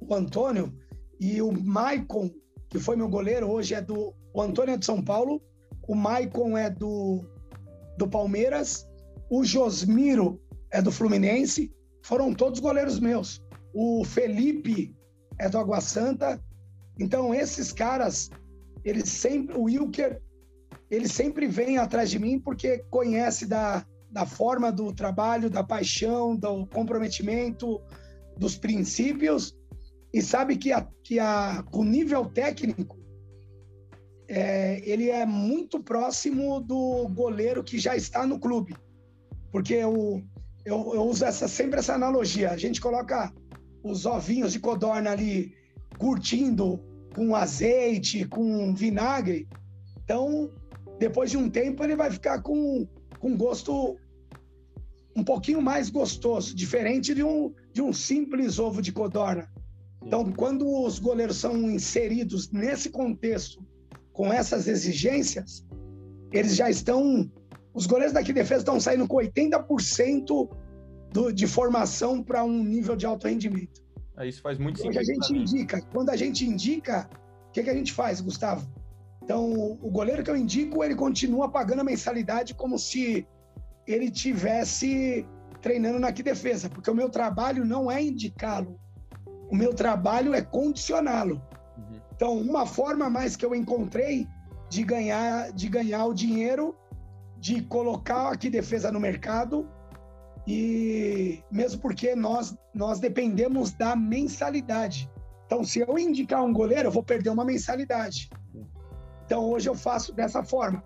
[0.00, 0.72] o Antônio,
[1.20, 2.30] e o Maicon,
[2.68, 4.14] que foi meu goleiro, hoje é do.
[4.32, 5.42] O Antônio é de São Paulo,
[5.86, 7.24] o Maicon é do,
[7.96, 8.86] do Palmeiras,
[9.30, 10.40] o Josmiro
[10.70, 13.42] é do Fluminense, foram todos goleiros meus.
[13.74, 14.94] O Felipe
[15.38, 16.42] é do Água Santa.
[16.98, 18.30] Então, esses caras,
[18.84, 20.20] eles sempre, o Wilker,
[20.90, 26.36] ele sempre vem atrás de mim porque conhece da, da forma do trabalho, da paixão,
[26.36, 27.80] do comprometimento,
[28.36, 29.58] dos princípios
[30.12, 32.98] e sabe que, a, que a, o nível técnico
[34.26, 38.74] é, ele é muito próximo do goleiro que já está no clube.
[39.50, 40.22] Porque eu,
[40.64, 42.50] eu, eu uso essa, sempre essa analogia.
[42.50, 43.32] A gente coloca
[43.82, 45.54] os ovinhos de codorna ali
[45.98, 46.80] curtindo
[47.14, 49.48] com azeite, com vinagre.
[50.04, 50.50] Então,
[50.98, 52.86] depois de um tempo, ele vai ficar com,
[53.18, 53.96] com gosto
[55.14, 59.50] um pouquinho mais gostoso, diferente de um, de um simples ovo de codorna.
[60.04, 63.60] Então, quando os goleiros são inseridos nesse contexto
[64.12, 65.66] com essas exigências,
[66.32, 67.30] eles já estão.
[67.74, 70.48] Os goleiros daqui de defesa estão saindo com 80%
[71.12, 73.82] do, de formação para um nível de alto rendimento.
[74.16, 74.98] É, isso faz muito sentido.
[74.98, 77.08] a gente indica, quando a gente indica,
[77.48, 78.68] o que, que a gente faz, Gustavo?
[79.28, 83.28] Então, o goleiro que eu indico, ele continua pagando a mensalidade como se
[83.86, 85.28] ele tivesse
[85.60, 88.80] treinando na que defesa, porque o meu trabalho não é indicá-lo,
[89.50, 91.42] o meu trabalho é condicioná-lo.
[92.14, 94.26] Então, uma forma mais que eu encontrei
[94.70, 96.74] de ganhar, de ganhar o dinheiro,
[97.36, 99.68] de colocar aqui defesa no mercado,
[100.46, 105.06] e mesmo porque nós, nós dependemos da mensalidade.
[105.44, 108.30] Então, se eu indicar um goleiro, eu vou perder uma mensalidade.
[109.28, 110.82] Então, hoje eu faço dessa forma.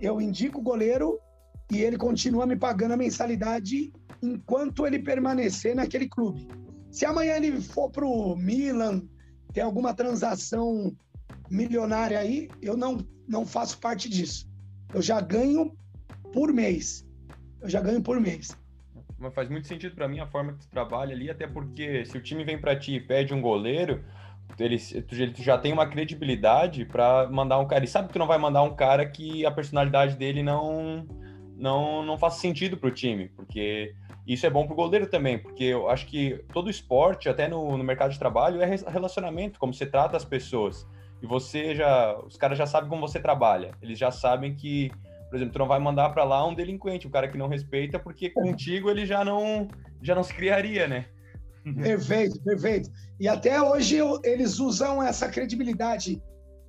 [0.00, 1.20] Eu indico o goleiro
[1.70, 6.48] e ele continua me pagando a mensalidade enquanto ele permanecer naquele clube.
[6.90, 9.02] Se amanhã ele for para o Milan,
[9.52, 10.96] tem alguma transação
[11.48, 14.50] milionária aí, eu não, não faço parte disso.
[14.92, 15.72] Eu já ganho
[16.32, 17.06] por mês.
[17.60, 18.48] Eu já ganho por mês.
[19.16, 22.18] Mas faz muito sentido para mim a forma que tu trabalha ali, até porque se
[22.18, 24.04] o time vem para ti e pede um goleiro,
[24.58, 24.76] ele,
[25.12, 27.84] ele já tem uma credibilidade para mandar um cara.
[27.84, 31.06] E sabe que tu não vai mandar um cara que a personalidade dele não
[31.56, 33.94] não não faz sentido para o time, porque
[34.26, 37.76] isso é bom para o goleiro também, porque eu acho que todo esporte, até no,
[37.76, 40.86] no mercado de trabalho, é relacionamento, como você trata as pessoas.
[41.22, 43.70] E você já, os caras já sabem como você trabalha.
[43.80, 44.90] Eles já sabem que,
[45.30, 47.98] por exemplo, tu não vai mandar para lá um delinquente, um cara que não respeita,
[47.98, 49.68] porque contigo ele já não,
[50.02, 51.06] já não se criaria, né?
[51.74, 52.90] Perfeito, perfeito.
[53.18, 56.22] E até hoje eles usam essa credibilidade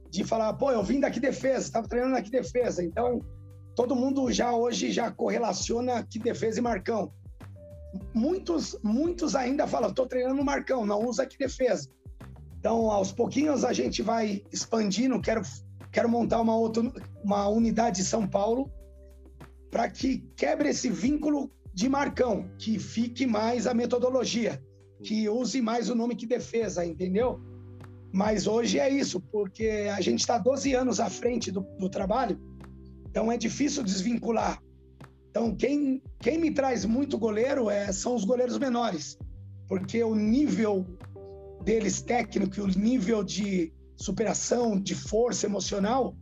[0.10, 2.84] de falar, pô, eu vim daqui defesa, estava treinando aqui defesa.
[2.84, 3.22] Então,
[3.76, 7.12] todo mundo já hoje já correlaciona que defesa e Marcão
[8.14, 11.90] muitos, muitos ainda falam, estou treinando Marcão, não usa aqui defesa.
[12.60, 15.42] Então, aos pouquinhos a gente vai expandindo, quero,
[15.92, 16.84] quero montar uma outra
[17.24, 18.72] uma unidade de São Paulo
[19.70, 24.62] para que quebre esse vínculo de Marcão, que fique mais a metodologia,
[25.04, 27.40] que use mais o nome que defesa, entendeu?
[28.12, 32.40] Mas hoje é isso, porque a gente está 12 anos à frente do, do trabalho,
[33.10, 34.62] então é difícil desvincular
[35.38, 39.20] então, quem, quem me traz muito goleiro é, são os goleiros menores,
[39.68, 40.84] porque o nível
[41.64, 46.16] deles técnico, o nível de superação, de força emocional,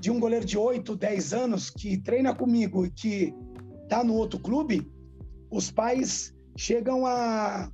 [0.00, 3.34] de um goleiro de 8, 10 anos que treina comigo e que
[3.82, 4.90] está no outro clube,
[5.50, 7.70] os pais chegam a,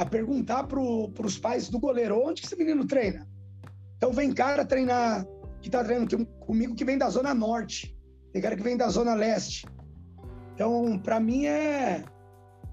[0.00, 3.28] a perguntar para os pais do goleiro: onde que esse menino treina?
[3.98, 5.26] Então, vem cara treinar,
[5.60, 7.94] que está treinando comigo, que vem da Zona Norte,
[8.32, 9.66] tem cara que vem da Zona Leste.
[10.54, 12.02] Então, para mim é,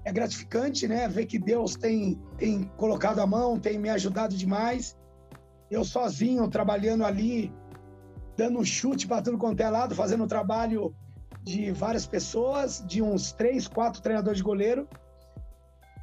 [0.06, 1.06] é gratificante, né?
[1.06, 4.96] Ver que Deus tem, tem colocado a mão, tem me ajudado demais.
[5.70, 7.52] Eu sozinho, trabalhando ali,
[8.38, 10.94] dando chute para tudo quanto é lado, fazendo o trabalho
[11.42, 14.88] de várias pessoas, de uns três, quatro treinadores de goleiro.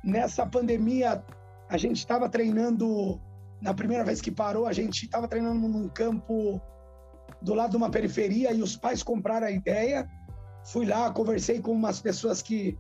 [0.06, 1.24] Nessa pandemia,
[1.68, 3.20] a gente estava treinando,
[3.60, 6.62] na primeira vez que parou, a gente estava treinando num campo
[7.42, 10.08] do lado de uma periferia e os pais compraram a ideia.
[10.64, 12.78] Fui lá, conversei com umas pessoas que,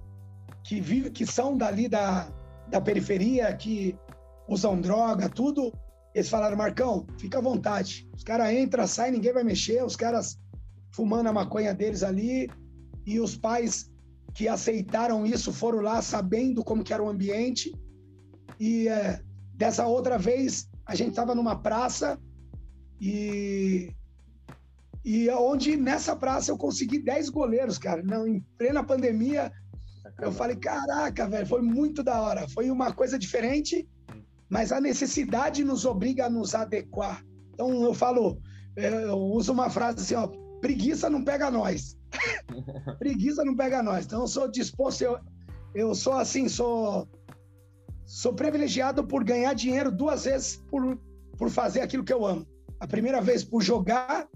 [0.64, 2.28] que, vivem, que são dali da,
[2.68, 3.98] da periferia, que
[4.48, 5.74] usam droga, tudo.
[6.14, 8.08] Eles falaram, Marcão, fica à vontade.
[8.16, 10.40] Os caras entram, saem, ninguém vai mexer, os caras
[10.92, 12.48] fumando a maconha deles ali.
[13.04, 13.92] E os pais
[14.36, 17.74] que aceitaram isso foram lá sabendo como que era o ambiente.
[18.60, 19.22] E é,
[19.54, 22.20] dessa outra vez, a gente estava numa praça
[23.00, 23.90] e
[25.04, 28.02] e onde nessa praça eu consegui 10 goleiros, cara.
[28.04, 29.52] Não, em plena pandemia,
[30.20, 32.50] eu falei, caraca, velho, foi muito da hora.
[32.50, 33.88] Foi uma coisa diferente,
[34.50, 37.24] mas a necessidade nos obriga a nos adequar.
[37.54, 38.42] Então eu falo,
[38.76, 40.28] eu uso uma frase assim, ó,
[40.66, 41.96] preguiça não pega nós.
[42.98, 44.06] preguiça não pega nós.
[44.06, 45.20] Então eu sou disposto, eu,
[45.76, 47.08] eu sou assim, sou
[48.04, 50.98] sou privilegiado por ganhar dinheiro duas vezes por,
[51.38, 52.48] por fazer aquilo que eu amo.
[52.80, 54.28] A primeira vez por jogar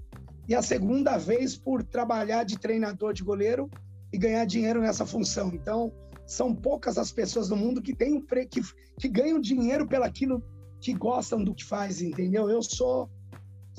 [0.48, 3.68] e a segunda vez por trabalhar de treinador de goleiro
[4.14, 5.52] e ganhar dinheiro nessa função.
[5.54, 5.92] Então,
[6.28, 8.62] são poucas as pessoas no mundo que têm que,
[9.00, 10.44] que ganham dinheiro pelaquilo
[10.80, 12.50] que gostam do que faz, entendeu?
[12.50, 13.10] Eu sou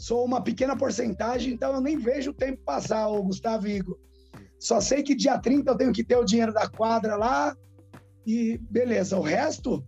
[0.01, 3.99] sou uma pequena porcentagem, então eu nem vejo o tempo passar, o Gustavo Igor.
[4.59, 7.55] Só sei que dia 30 eu tenho que ter o dinheiro da quadra lá
[8.27, 9.19] e beleza.
[9.19, 9.85] O resto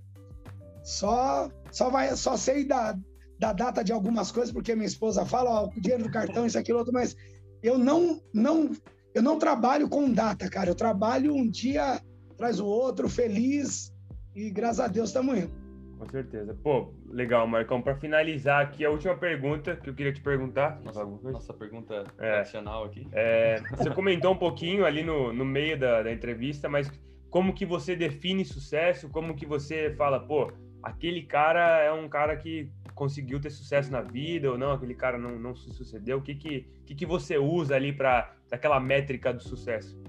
[0.83, 2.95] só só vai só sei da,
[3.39, 6.59] da data de algumas coisas, porque minha esposa fala, ó, o dinheiro do cartão, isso,
[6.59, 7.17] aquilo, outro, mas
[7.63, 8.71] eu não, não,
[9.15, 10.69] eu não trabalho com data, cara.
[10.69, 11.99] Eu trabalho um dia
[12.37, 13.95] traz o outro, feliz,
[14.35, 15.53] e graças a Deus estamos indo.
[15.99, 16.59] Com certeza.
[16.63, 17.81] Pô, legal, Marcão.
[17.81, 20.81] Para finalizar aqui, a última pergunta que eu queria te perguntar.
[20.83, 23.07] Nossa, nossa pergunta é, tradicional aqui.
[23.13, 26.91] É, você comentou um pouquinho ali no, no meio da, da entrevista, mas
[27.31, 29.09] como que você define sucesso?
[29.09, 30.51] Como que você fala, pô,
[30.83, 35.19] aquele cara é um cara que conseguiu ter sucesso na vida ou não, aquele cara
[35.19, 36.19] não, não se sucedeu?
[36.19, 40.01] O que, que, que, que você usa ali para aquela métrica do sucesso?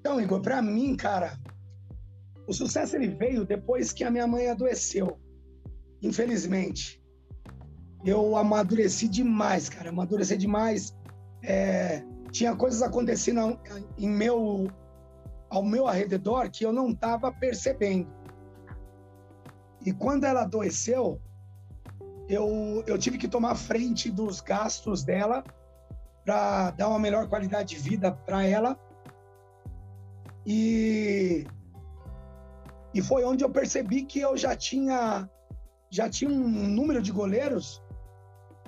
[0.00, 1.38] Então, Igor, para mim, cara,
[2.46, 5.18] o sucesso ele veio depois que a minha mãe adoeceu.
[6.02, 7.00] Infelizmente.
[8.04, 9.90] Eu amadureci demais, cara.
[9.90, 10.96] Amadureci demais.
[11.42, 13.58] É, tinha coisas acontecendo
[13.96, 14.68] em meu,
[15.48, 18.08] ao meu arredor que eu não estava percebendo.
[19.84, 21.20] E quando ela adoeceu,
[22.28, 25.44] eu, eu tive que tomar frente dos gastos dela
[26.24, 28.78] para dar uma melhor qualidade de vida para ela.
[30.46, 31.46] E,
[32.94, 35.28] e foi onde eu percebi que eu já tinha
[35.92, 37.82] já tinha um número de goleiros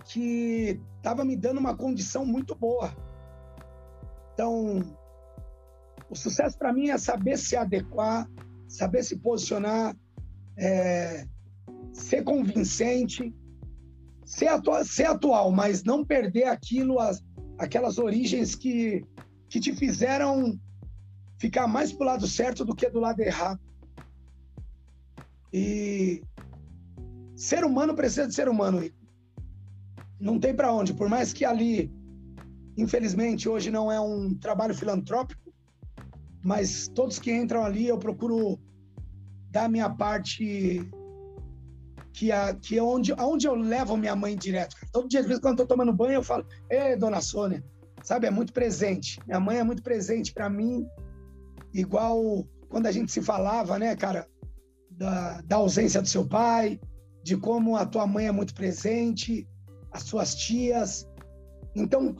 [0.04, 2.94] que estava me dando uma condição muito boa.
[4.34, 4.94] Então,
[6.10, 8.28] o sucesso para mim é saber se adequar,
[8.68, 9.96] saber se posicionar,
[10.58, 11.26] é,
[11.94, 13.34] ser convincente,
[14.26, 14.50] ser,
[14.84, 17.24] ser atual, mas não perder aquilo, as,
[17.58, 19.02] aquelas origens que,
[19.48, 20.60] que te fizeram
[21.38, 23.60] ficar mais pro lado certo do que do lado errado.
[25.50, 26.22] E
[27.44, 28.80] ser humano precisa de ser humano.
[30.18, 30.94] Não tem para onde.
[30.94, 31.92] Por mais que ali,
[32.76, 35.52] infelizmente, hoje não é um trabalho filantrópico,
[36.42, 38.58] mas todos que entram ali eu procuro
[39.50, 40.80] dar minha parte
[42.14, 44.76] que, a, que é onde, aonde eu levo minha mãe direto.
[44.76, 44.92] Cara.
[44.92, 47.62] Todo dia, de vez quando eu tô tomando banho, eu falo, Ei, dona Sônia,
[48.02, 49.20] sabe, é muito presente.
[49.26, 50.86] Minha mãe é muito presente para mim,
[51.74, 54.26] igual quando a gente se falava, né, cara,
[54.90, 56.80] da, da ausência do seu pai,
[57.24, 59.48] de como a tua mãe é muito presente,
[59.90, 61.08] as suas tias.
[61.74, 62.14] Então,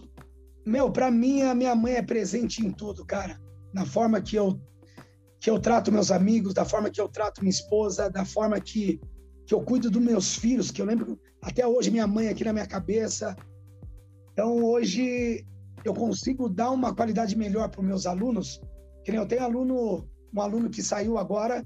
[0.66, 3.38] meu, para mim, a minha mãe é presente em tudo, cara.
[3.72, 4.58] Na forma que eu
[5.38, 8.98] que eu trato meus amigos, da forma que eu trato minha esposa, da forma que
[9.46, 12.54] que eu cuido dos meus filhos, que eu lembro até hoje minha mãe aqui na
[12.54, 13.36] minha cabeça.
[14.32, 15.44] Então hoje
[15.84, 18.58] eu consigo dar uma qualidade melhor para os meus alunos.
[19.04, 21.62] Que nem eu tenho aluno, um aluno que saiu agora,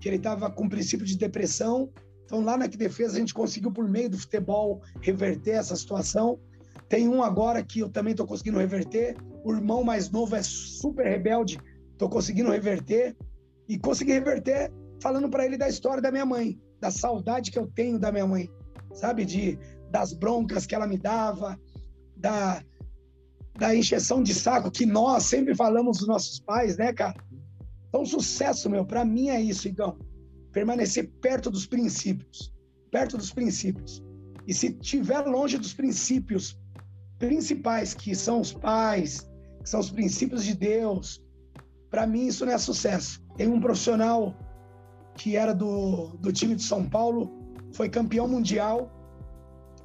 [0.00, 1.92] que ele estava com princípio de depressão.
[2.24, 6.38] Então lá na que defesa a gente conseguiu por meio do futebol reverter essa situação.
[6.88, 9.16] Tem um agora que eu também estou conseguindo reverter.
[9.44, 11.58] O irmão mais novo é super rebelde,
[11.92, 13.16] estou conseguindo reverter
[13.68, 17.68] e consegui reverter falando para ele da história da minha mãe da saudade que eu
[17.68, 18.50] tenho da minha mãe,
[18.92, 19.24] sabe?
[19.24, 19.56] De,
[19.88, 21.56] das broncas que ela me dava,
[22.16, 22.60] da,
[23.56, 27.14] da encheção de saco que nós sempre falamos dos nossos pais, né, cara?
[27.88, 29.96] Então, sucesso, meu, para mim é isso, então.
[30.52, 32.52] Permanecer perto dos princípios.
[32.90, 34.02] Perto dos princípios.
[34.46, 36.58] E se tiver longe dos princípios
[37.18, 39.28] principais, que são os pais,
[39.62, 41.22] que são os princípios de Deus,
[41.88, 43.22] para mim isso não é sucesso.
[43.36, 44.34] Tem um profissional
[45.14, 47.30] que era do, do time de São Paulo,
[47.72, 48.90] foi campeão mundial.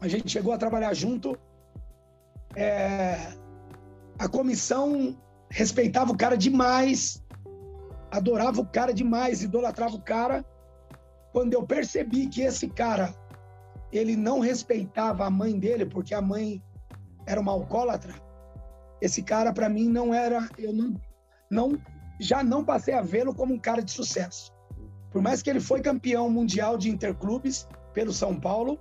[0.02, 1.38] A gente chegou a trabalhar junto.
[2.56, 3.34] É,
[4.18, 5.16] a comissão
[5.50, 7.24] respeitava o cara demais,
[8.12, 10.46] adorava o cara demais, idolatrava o cara.
[11.38, 13.14] Quando eu percebi que esse cara
[13.92, 16.60] ele não respeitava a mãe dele, porque a mãe
[17.28, 18.16] era uma alcoólatra,
[19.00, 21.00] esse cara para mim não era, eu não,
[21.48, 21.80] não
[22.20, 24.52] já não passei a vê-lo como um cara de sucesso.
[25.12, 28.80] Por mais que ele foi campeão mundial de interclubes pelo São Paulo,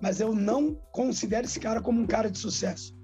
[0.00, 2.96] mas eu não considero esse cara como um cara de sucesso.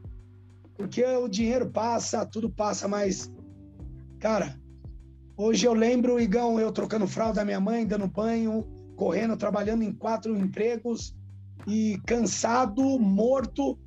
[0.76, 3.28] Porque o dinheiro passa, tudo passa, mas
[4.20, 4.56] cara,
[5.36, 9.92] hoje eu lembro, Igão, eu trocando fralda da minha mãe, dando banho, correndo, trabalhando em
[9.92, 11.14] quatro empregos
[11.66, 13.78] e cansado, morto.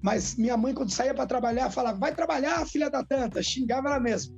[0.00, 3.42] Mas minha mãe, quando saía para trabalhar, falava: vai trabalhar, filha da tanta.
[3.42, 4.34] Xingava ela mesma.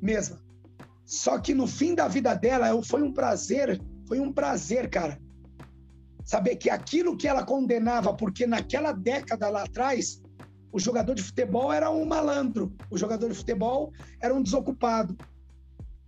[0.00, 0.40] mesma.
[1.04, 5.20] Só que no fim da vida dela, foi um prazer, foi um prazer, cara.
[6.24, 10.20] Saber que aquilo que ela condenava, porque naquela década lá atrás,
[10.72, 15.16] o jogador de futebol era um malandro, o jogador de futebol era um desocupado.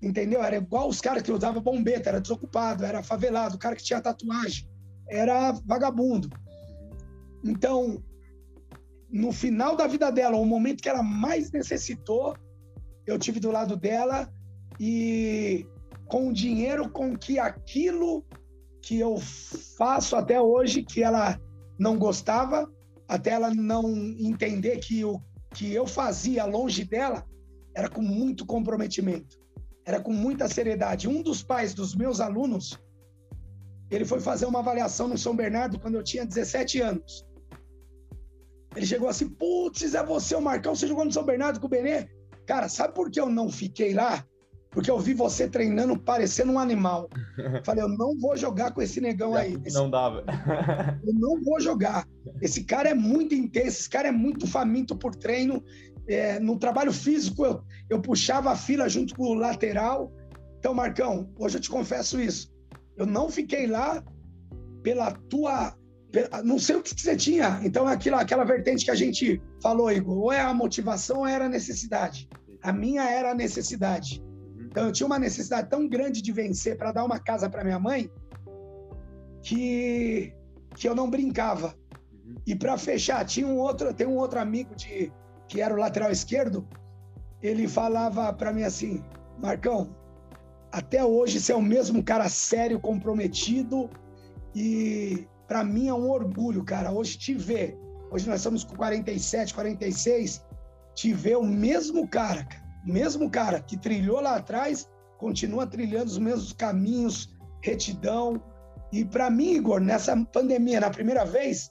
[0.01, 0.43] Entendeu?
[0.43, 4.01] Era igual os caras que usavam bombeta, era desocupado, era favelado, o cara que tinha
[4.01, 4.69] tatuagem,
[5.09, 6.31] era vagabundo.
[7.45, 8.03] Então,
[9.11, 12.37] no final da vida dela, o momento que ela mais necessitou,
[13.07, 14.33] eu tive do lado dela
[14.79, 15.67] e
[16.07, 18.25] com o dinheiro com que aquilo
[18.81, 19.17] que eu
[19.77, 21.41] faço até hoje, que ela
[21.79, 22.71] não gostava,
[23.09, 23.83] até ela não
[24.19, 25.21] entender que o
[25.55, 27.27] que eu fazia longe dela
[27.75, 29.39] era com muito comprometimento
[29.89, 31.09] era com muita seriedade.
[31.09, 32.79] Um dos pais dos meus alunos,
[33.91, 37.27] ele foi fazer uma avaliação no São Bernardo quando eu tinha 17 anos.
[38.77, 41.71] Ele chegou assim, putz, é você, o Marcão, você jogou no São Bernardo com o
[41.71, 42.07] Benê?
[42.47, 44.23] Cara, sabe por que eu não fiquei lá?
[44.71, 47.09] Porque eu vi você treinando parecendo um animal.
[47.65, 49.59] Falei, eu não vou jogar com esse negão aí.
[49.65, 49.75] Esse...
[49.75, 50.23] Não dava.
[51.03, 52.07] eu não vou jogar.
[52.43, 55.65] Esse cara é muito intenso, esse cara é muito faminto por treino
[56.09, 60.13] é, no trabalho físico, eu, eu puxava a fila junto com o lateral.
[60.59, 62.53] Então, Marcão, hoje eu te confesso isso.
[62.97, 64.03] Eu não fiquei lá
[64.83, 65.77] pela tua.
[66.11, 67.61] Pela, não sei o que você tinha.
[67.63, 70.17] Então, aquilo, aquela vertente que a gente falou, Igor.
[70.17, 72.29] Ou é a motivação ou era a necessidade.
[72.63, 74.25] A minha era a necessidade.
[74.59, 77.79] Então, eu tinha uma necessidade tão grande de vencer para dar uma casa para minha
[77.79, 78.11] mãe
[79.43, 80.33] que,
[80.75, 81.75] que eu não brincava.
[82.47, 85.13] E para fechar, tinha um outro, tem um outro amigo de,
[85.49, 86.67] que era o lateral esquerdo,
[87.43, 89.03] ele falava para mim assim:
[89.39, 89.89] Marcão,
[90.71, 93.89] até hoje você é o mesmo cara sério, comprometido
[94.55, 97.77] e para mim é um orgulho, cara, hoje te ver.
[98.11, 100.45] Hoje nós estamos com 47, 46,
[100.95, 102.47] te ver o mesmo cara,
[102.87, 104.89] o mesmo cara que trilhou lá atrás,
[105.19, 108.43] continua trilhando os mesmos caminhos, retidão.
[108.93, 111.71] E para mim, Igor, nessa pandemia, na primeira vez,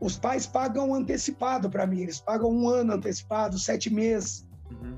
[0.00, 4.46] os pais pagam antecipado para mim, eles pagam um ano antecipado, sete meses.
[4.70, 4.96] Uhum.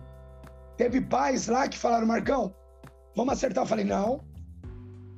[0.77, 2.55] Teve pais lá que falaram, Marcão,
[3.17, 3.65] vamos acertar.
[3.65, 4.21] Eu falei, não,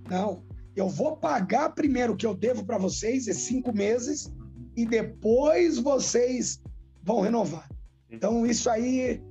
[0.09, 0.45] não,
[0.75, 4.33] eu vou pagar primeiro o que eu devo para vocês, esses cinco meses,
[4.77, 6.63] e depois vocês
[7.03, 7.69] vão renovar.
[8.11, 9.23] Então, isso aí,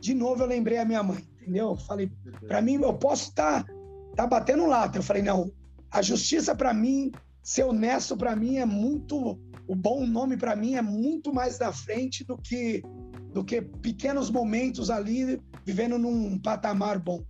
[0.00, 1.76] de novo, eu lembrei a minha mãe, entendeu?
[1.76, 2.10] Falei,
[2.46, 3.72] para mim, eu posso estar tá,
[4.16, 4.98] tá batendo lata.
[4.98, 5.50] Eu falei, não,
[5.90, 7.10] a justiça para mim,
[7.42, 9.38] ser honesto para mim é muito
[9.70, 12.82] o bom nome para mim é muito mais da frente do que
[13.32, 17.24] do que pequenos momentos ali vivendo num patamar bom.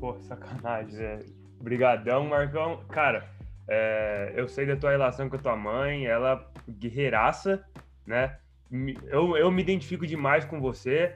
[0.00, 1.26] Pô, sacanagem, velho.
[1.60, 2.82] Obrigadão, Marcão.
[2.88, 3.28] Cara,
[3.68, 7.62] é, eu sei da tua relação com a tua mãe, ela guerreiraça,
[8.06, 8.38] né?
[9.10, 11.14] Eu, eu me identifico demais com você.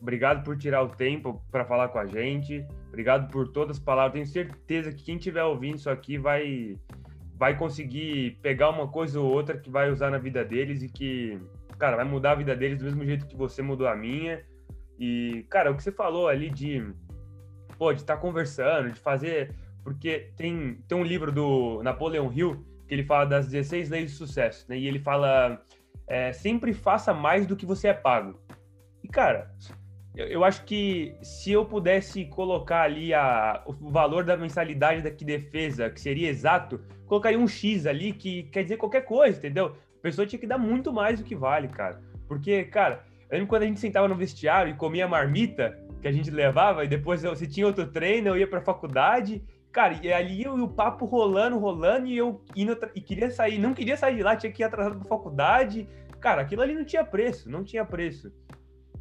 [0.00, 2.66] Obrigado por tirar o tempo para falar com a gente.
[2.88, 4.14] Obrigado por todas as palavras.
[4.14, 6.76] Tenho certeza que quem estiver ouvindo isso aqui vai
[7.38, 11.38] vai conseguir pegar uma coisa ou outra que vai usar na vida deles e que,
[11.78, 14.42] cara, vai mudar a vida deles do mesmo jeito que você mudou a minha.
[14.98, 16.82] E, cara, o que você falou ali de,
[17.78, 19.54] pô, de estar tá conversando, de fazer.
[19.84, 24.16] Porque tem, tem um livro do Napoleon Hill que ele fala das 16 leis de
[24.16, 24.78] sucesso, né?
[24.78, 25.62] E ele fala:
[26.06, 28.40] é, sempre faça mais do que você é pago.
[29.04, 29.50] E, cara,
[30.16, 35.10] eu, eu, acho que se eu pudesse colocar ali a, o valor da mensalidade da
[35.10, 39.76] que defesa, que seria exato, colocaria um X ali que quer dizer qualquer coisa, entendeu?
[39.98, 42.00] A pessoa tinha que dar muito mais do que vale, cara.
[42.28, 46.12] Porque, cara, eu lembro quando a gente sentava no vestiário e comia marmita que a
[46.12, 49.42] gente levava, e depois eu, se tinha outro treino, eu ia pra faculdade.
[49.72, 53.58] Cara, e ali eu e o papo rolando, rolando, e eu indo e queria sair,
[53.58, 55.88] não queria sair de lá, tinha que ir atrasado pra faculdade.
[56.20, 58.32] cara, aquilo ali não tinha preço, não tinha preço.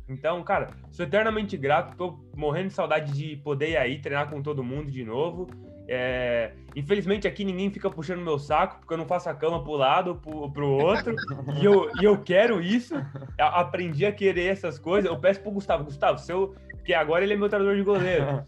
[0.07, 4.41] Então, cara, sou eternamente grato, tô morrendo de saudade de poder ir aí treinar com
[4.41, 5.48] todo mundo de novo.
[5.88, 9.74] É, infelizmente aqui ninguém fica puxando meu saco, porque eu não faço a cama pro
[9.74, 11.16] lado, pro, pro outro,
[11.60, 12.95] e, eu, e eu quero isso.
[13.38, 15.10] Eu aprendi a querer essas coisas.
[15.10, 18.45] Eu peço pro Gustavo, Gustavo, se eu, porque agora ele é meu treinador de goleiro.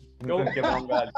[0.87, 1.11] Galho.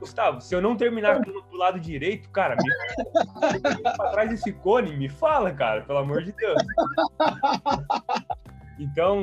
[0.00, 4.52] Gustavo, se eu não terminar a cama pro lado direito, cara, me pra trás desse
[4.52, 6.60] cone, me fala, cara, pelo amor de Deus.
[8.80, 9.20] Então,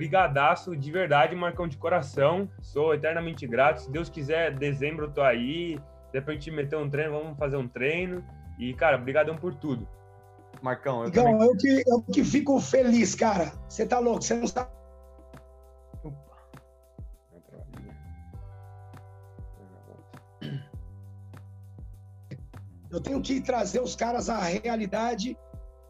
[0.00, 2.48] brigadaço de verdade, Marcão de coração.
[2.62, 3.82] Sou eternamente grato.
[3.82, 5.78] Se Deus quiser, dezembro eu tô aí.
[6.10, 8.24] Depois a gente meter um treino, vamos fazer um treino.
[8.58, 9.86] E, cara, brigadão por tudo.
[10.62, 11.46] Marcão, eu então, também...
[11.46, 13.52] eu que, eu que fico feliz, cara.
[13.68, 14.68] Você tá louco, você não está...
[22.90, 25.36] Eu tenho que trazer os caras à realidade.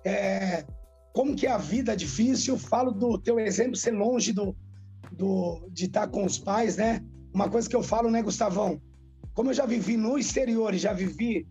[0.04, 0.64] É,
[1.12, 2.58] como que é a vida difícil.
[2.58, 4.56] Falo do teu exemplo, ser longe do,
[5.12, 7.04] do, de estar com os pais, né?
[7.32, 8.80] Uma coisa que eu falo, né, Gustavão?
[9.34, 11.46] Como eu já vivi no exterior e já vivi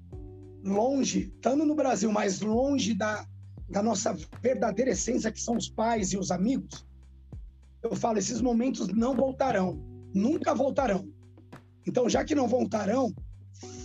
[0.64, 3.26] longe, estando no Brasil, mas longe da,
[3.69, 6.86] da nossa verdadeira essência, que são os pais e os amigos,
[7.81, 9.81] eu falo, esses momentos não voltarão,
[10.14, 11.07] nunca voltarão.
[11.88, 13.14] Então, já que não voltarão,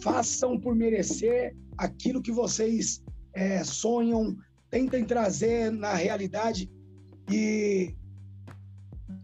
[0.03, 3.03] façam por merecer aquilo que vocês
[3.33, 4.37] é, sonham,
[4.75, 6.69] tentem trazer na realidade
[7.31, 7.95] e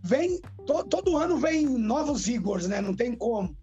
[0.01, 2.81] vem to, todo ano vem novos Igors, né?
[2.81, 3.56] Não tem como.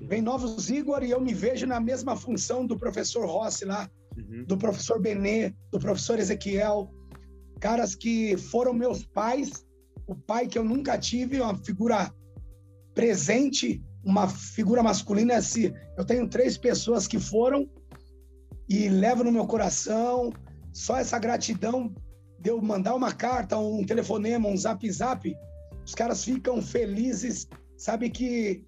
[0.00, 4.46] Vem novos Igor e eu me vejo na mesma função do professor Rossi lá, uhum.
[4.48, 6.90] do professor Benê, do professor Ezequiel,
[7.60, 9.64] caras que foram meus pais,
[10.08, 12.12] o pai que eu nunca tive, uma figura
[12.94, 15.40] presente, uma figura masculina.
[15.40, 17.70] Se eu tenho três pessoas que foram
[18.68, 20.32] e levo no meu coração,
[20.78, 21.92] só essa gratidão
[22.38, 25.36] de eu mandar uma carta, um telefonema, um zap zap,
[25.84, 28.64] os caras ficam felizes, sabe que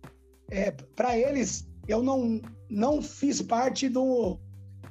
[0.50, 4.40] é, para eles eu não não fiz parte do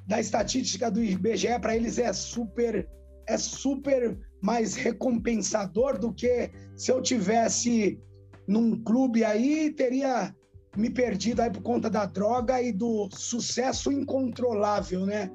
[0.08, 2.88] da estatística do IBGE, para eles é super
[3.28, 8.00] é super mais recompensador do que se eu tivesse
[8.48, 10.34] num clube aí teria
[10.78, 15.30] me perdido aí por conta da droga e do sucesso incontrolável, né?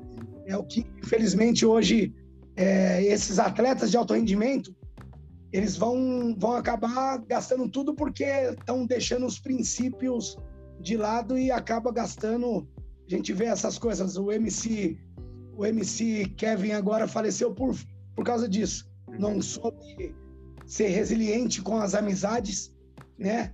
[0.47, 2.15] É o que, infelizmente, hoje
[2.57, 4.75] é, esses atletas de alto rendimento
[5.55, 10.37] eles vão, vão acabar gastando tudo porque estão deixando os princípios
[10.81, 12.67] de lado e acaba gastando.
[13.07, 14.17] A gente vê essas coisas.
[14.17, 14.99] O MC,
[15.57, 17.73] o MC Kevin agora faleceu por,
[18.17, 18.91] por causa disso.
[19.17, 20.13] Não soube
[20.67, 22.75] ser resiliente com as amizades,
[23.17, 23.53] né?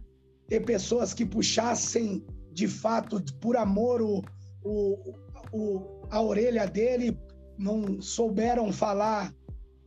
[0.48, 4.22] Ter pessoas que puxassem de fato, por amor, o,
[4.64, 5.14] o,
[5.52, 7.16] o a orelha dele,
[7.58, 9.32] não souberam falar,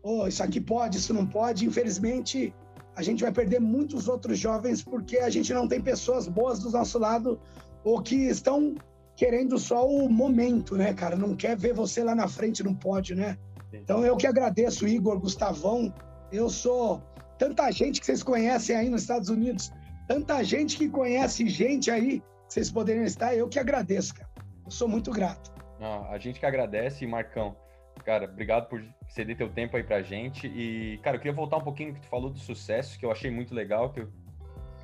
[0.02, 1.66] oh, isso aqui pode, isso não pode.
[1.66, 2.54] Infelizmente,
[2.96, 6.70] a gente vai perder muitos outros jovens porque a gente não tem pessoas boas do
[6.70, 7.40] nosso lado
[7.84, 8.76] ou que estão
[9.16, 11.16] querendo só o momento, né, cara?
[11.16, 13.38] Não quer ver você lá na frente no pódio, né?
[13.74, 15.94] Então eu que agradeço, Igor, Gustavão.
[16.32, 17.02] Eu sou
[17.38, 19.72] tanta gente que vocês conhecem aí nos Estados Unidos,
[20.08, 23.36] tanta gente que conhece gente aí que vocês poderiam estar.
[23.36, 24.30] Eu que agradeço, cara.
[24.66, 25.53] Eu sou muito grato.
[25.84, 27.58] Ah, a gente que agradece, Marcão.
[28.06, 30.48] Cara, obrigado por ceder teu tempo aí pra gente.
[30.48, 33.12] E, cara, eu queria voltar um pouquinho no que tu falou do sucesso, que eu
[33.12, 34.10] achei muito legal, que eu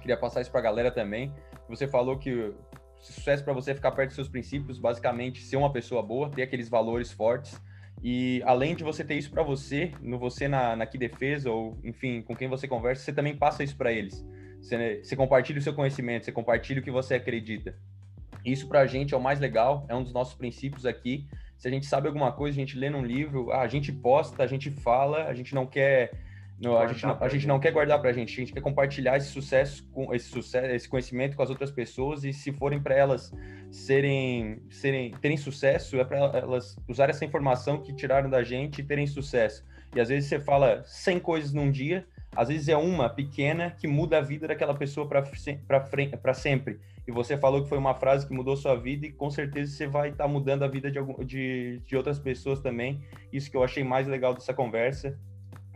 [0.01, 1.33] queria passar isso pra galera também.
[1.69, 2.53] Você falou que
[2.97, 6.41] sucesso para você é ficar perto dos seus princípios, basicamente ser uma pessoa boa, ter
[6.41, 7.59] aqueles valores fortes.
[8.03, 11.77] E além de você ter isso para você, no você na, na que defesa ou
[11.81, 14.25] enfim, com quem você conversa, você também passa isso para eles.
[14.59, 17.73] Você, você compartilha o seu conhecimento, você compartilha o que você acredita.
[18.45, 21.27] Isso para a gente é o mais legal, é um dos nossos princípios aqui.
[21.57, 24.47] Se a gente sabe alguma coisa, a gente lê num livro, a gente posta, a
[24.47, 26.11] gente fala, a gente não quer.
[26.61, 28.59] Não, a, gente não, a gente não quer guardar para a gente, a gente quer
[28.59, 32.81] compartilhar esse sucesso, com esse sucesso, esse conhecimento com as outras pessoas e se forem
[32.81, 33.33] para elas
[33.71, 38.83] serem, serem, terem sucesso, é para elas usar essa informação que tiraram da gente e
[38.83, 39.65] terem sucesso.
[39.95, 42.05] E às vezes você fala 100 coisas num dia,
[42.35, 46.79] às vezes é uma pequena que muda a vida daquela pessoa para sempre.
[47.09, 49.87] E você falou que foi uma frase que mudou sua vida e com certeza você
[49.87, 53.01] vai estar tá mudando a vida de, algum, de, de outras pessoas também.
[53.33, 55.19] Isso que eu achei mais legal dessa conversa.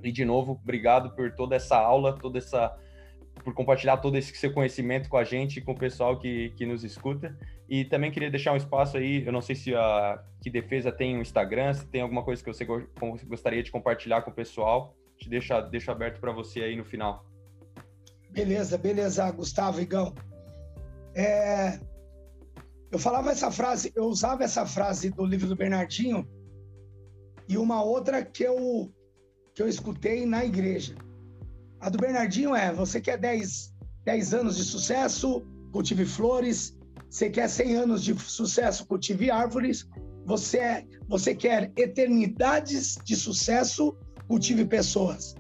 [0.04, 2.78] E de novo, obrigado por toda essa aula, toda essa
[3.44, 6.68] por compartilhar todo esse seu conhecimento com a gente e com o pessoal que, que
[6.68, 7.36] nos escuta.
[7.68, 11.18] E também queria deixar um espaço aí, eu não sei se a Que Defesa tem
[11.18, 12.64] um Instagram, se tem alguma coisa que você
[13.26, 14.96] gostaria de compartilhar com o pessoal.
[15.18, 17.26] Te deixo, deixo aberto para você aí no final.
[18.30, 20.14] Beleza, beleza, Gustavo Igão.
[21.16, 21.80] É,
[22.92, 26.28] eu falava essa frase, eu usava essa frase do livro do Bernardinho,
[27.48, 28.92] e uma outra que eu,
[29.54, 30.96] que eu escutei na igreja.
[31.80, 33.74] A do Bernardinho é: você quer 10,
[34.06, 36.78] 10 anos de sucesso, cultive flores.
[37.10, 39.88] Você quer 100 anos de sucesso, cultive árvores.
[40.26, 43.96] Você, você quer eternidades de sucesso,
[44.28, 45.36] cultive pessoas.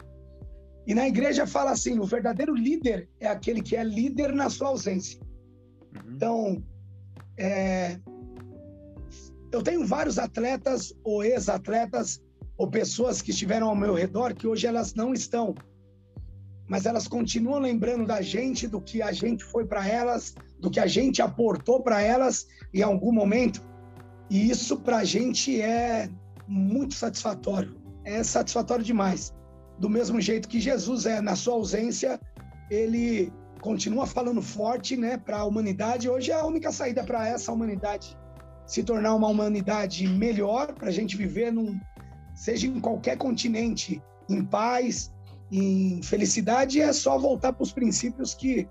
[0.85, 4.67] E na igreja fala assim: o verdadeiro líder é aquele que é líder na sua
[4.67, 5.19] ausência.
[5.95, 6.15] Uhum.
[6.15, 6.63] Então,
[7.37, 7.99] é,
[9.51, 12.21] eu tenho vários atletas ou ex-atletas
[12.57, 15.55] ou pessoas que estiveram ao meu redor que hoje elas não estão,
[16.67, 20.79] mas elas continuam lembrando da gente, do que a gente foi para elas, do que
[20.79, 23.61] a gente aportou para elas em algum momento.
[24.29, 26.09] E isso para a gente é
[26.47, 27.75] muito satisfatório,
[28.05, 29.33] é satisfatório demais.
[29.79, 32.19] Do mesmo jeito que Jesus é na sua ausência,
[32.69, 33.31] ele
[33.63, 36.09] continua falando forte, né, para a humanidade.
[36.09, 38.17] Hoje é a única saída para essa humanidade
[38.65, 41.79] se tornar uma humanidade melhor, para a gente viver num,
[42.35, 45.13] seja em qualquer continente, em paz,
[45.51, 48.67] em felicidade, é só voltar para os princípios que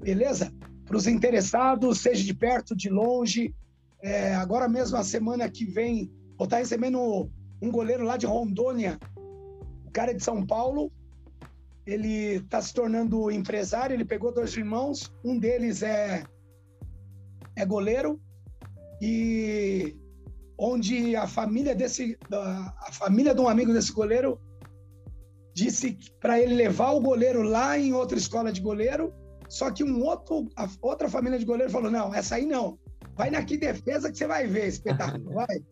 [0.00, 0.52] Beleza?
[0.84, 3.54] Para os interessados, seja de perto, de longe.
[4.02, 7.30] É, agora mesmo, a semana que vem, vou estar recebendo
[7.60, 8.98] um goleiro lá de Rondônia.
[9.86, 10.92] O cara é de São Paulo.
[11.86, 13.94] Ele está se tornando empresário.
[13.94, 15.12] Ele pegou dois irmãos.
[15.24, 16.24] Um deles é
[17.56, 18.20] é goleiro
[19.02, 19.96] e
[20.56, 24.40] onde a família desse a família de um amigo desse goleiro
[25.52, 29.12] disse para ele levar o goleiro lá em outra escola de goleiro,
[29.48, 32.78] só que um outro a outra família de goleiro falou: "Não, essa aí não.
[33.18, 35.62] Vai na que defesa que você vai ver espetáculo, vai".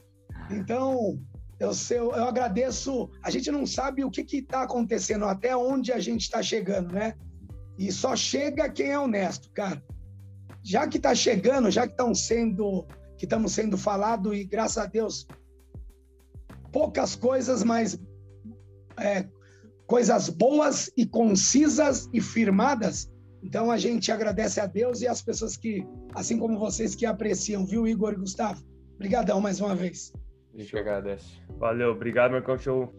[0.50, 1.18] Então,
[1.58, 3.08] eu, eu, eu agradeço.
[3.22, 7.14] A gente não sabe o que está acontecendo, até onde a gente está chegando, né?
[7.78, 9.82] E só chega quem é honesto, cara
[10.66, 12.84] já que está chegando, já que estão sendo,
[13.16, 15.24] que estamos sendo falado e graças a Deus
[16.72, 17.96] poucas coisas, mas
[18.98, 19.28] é,
[19.86, 23.08] coisas boas e concisas e firmadas.
[23.44, 25.86] Então a gente agradece a Deus e as pessoas que,
[26.16, 28.64] assim como vocês que apreciam, viu, Igor e Gustavo?
[28.94, 30.12] Obrigadão mais uma vez.
[30.54, 31.26] A gente agradece.
[31.58, 32.92] Valeu, obrigado, meu Show.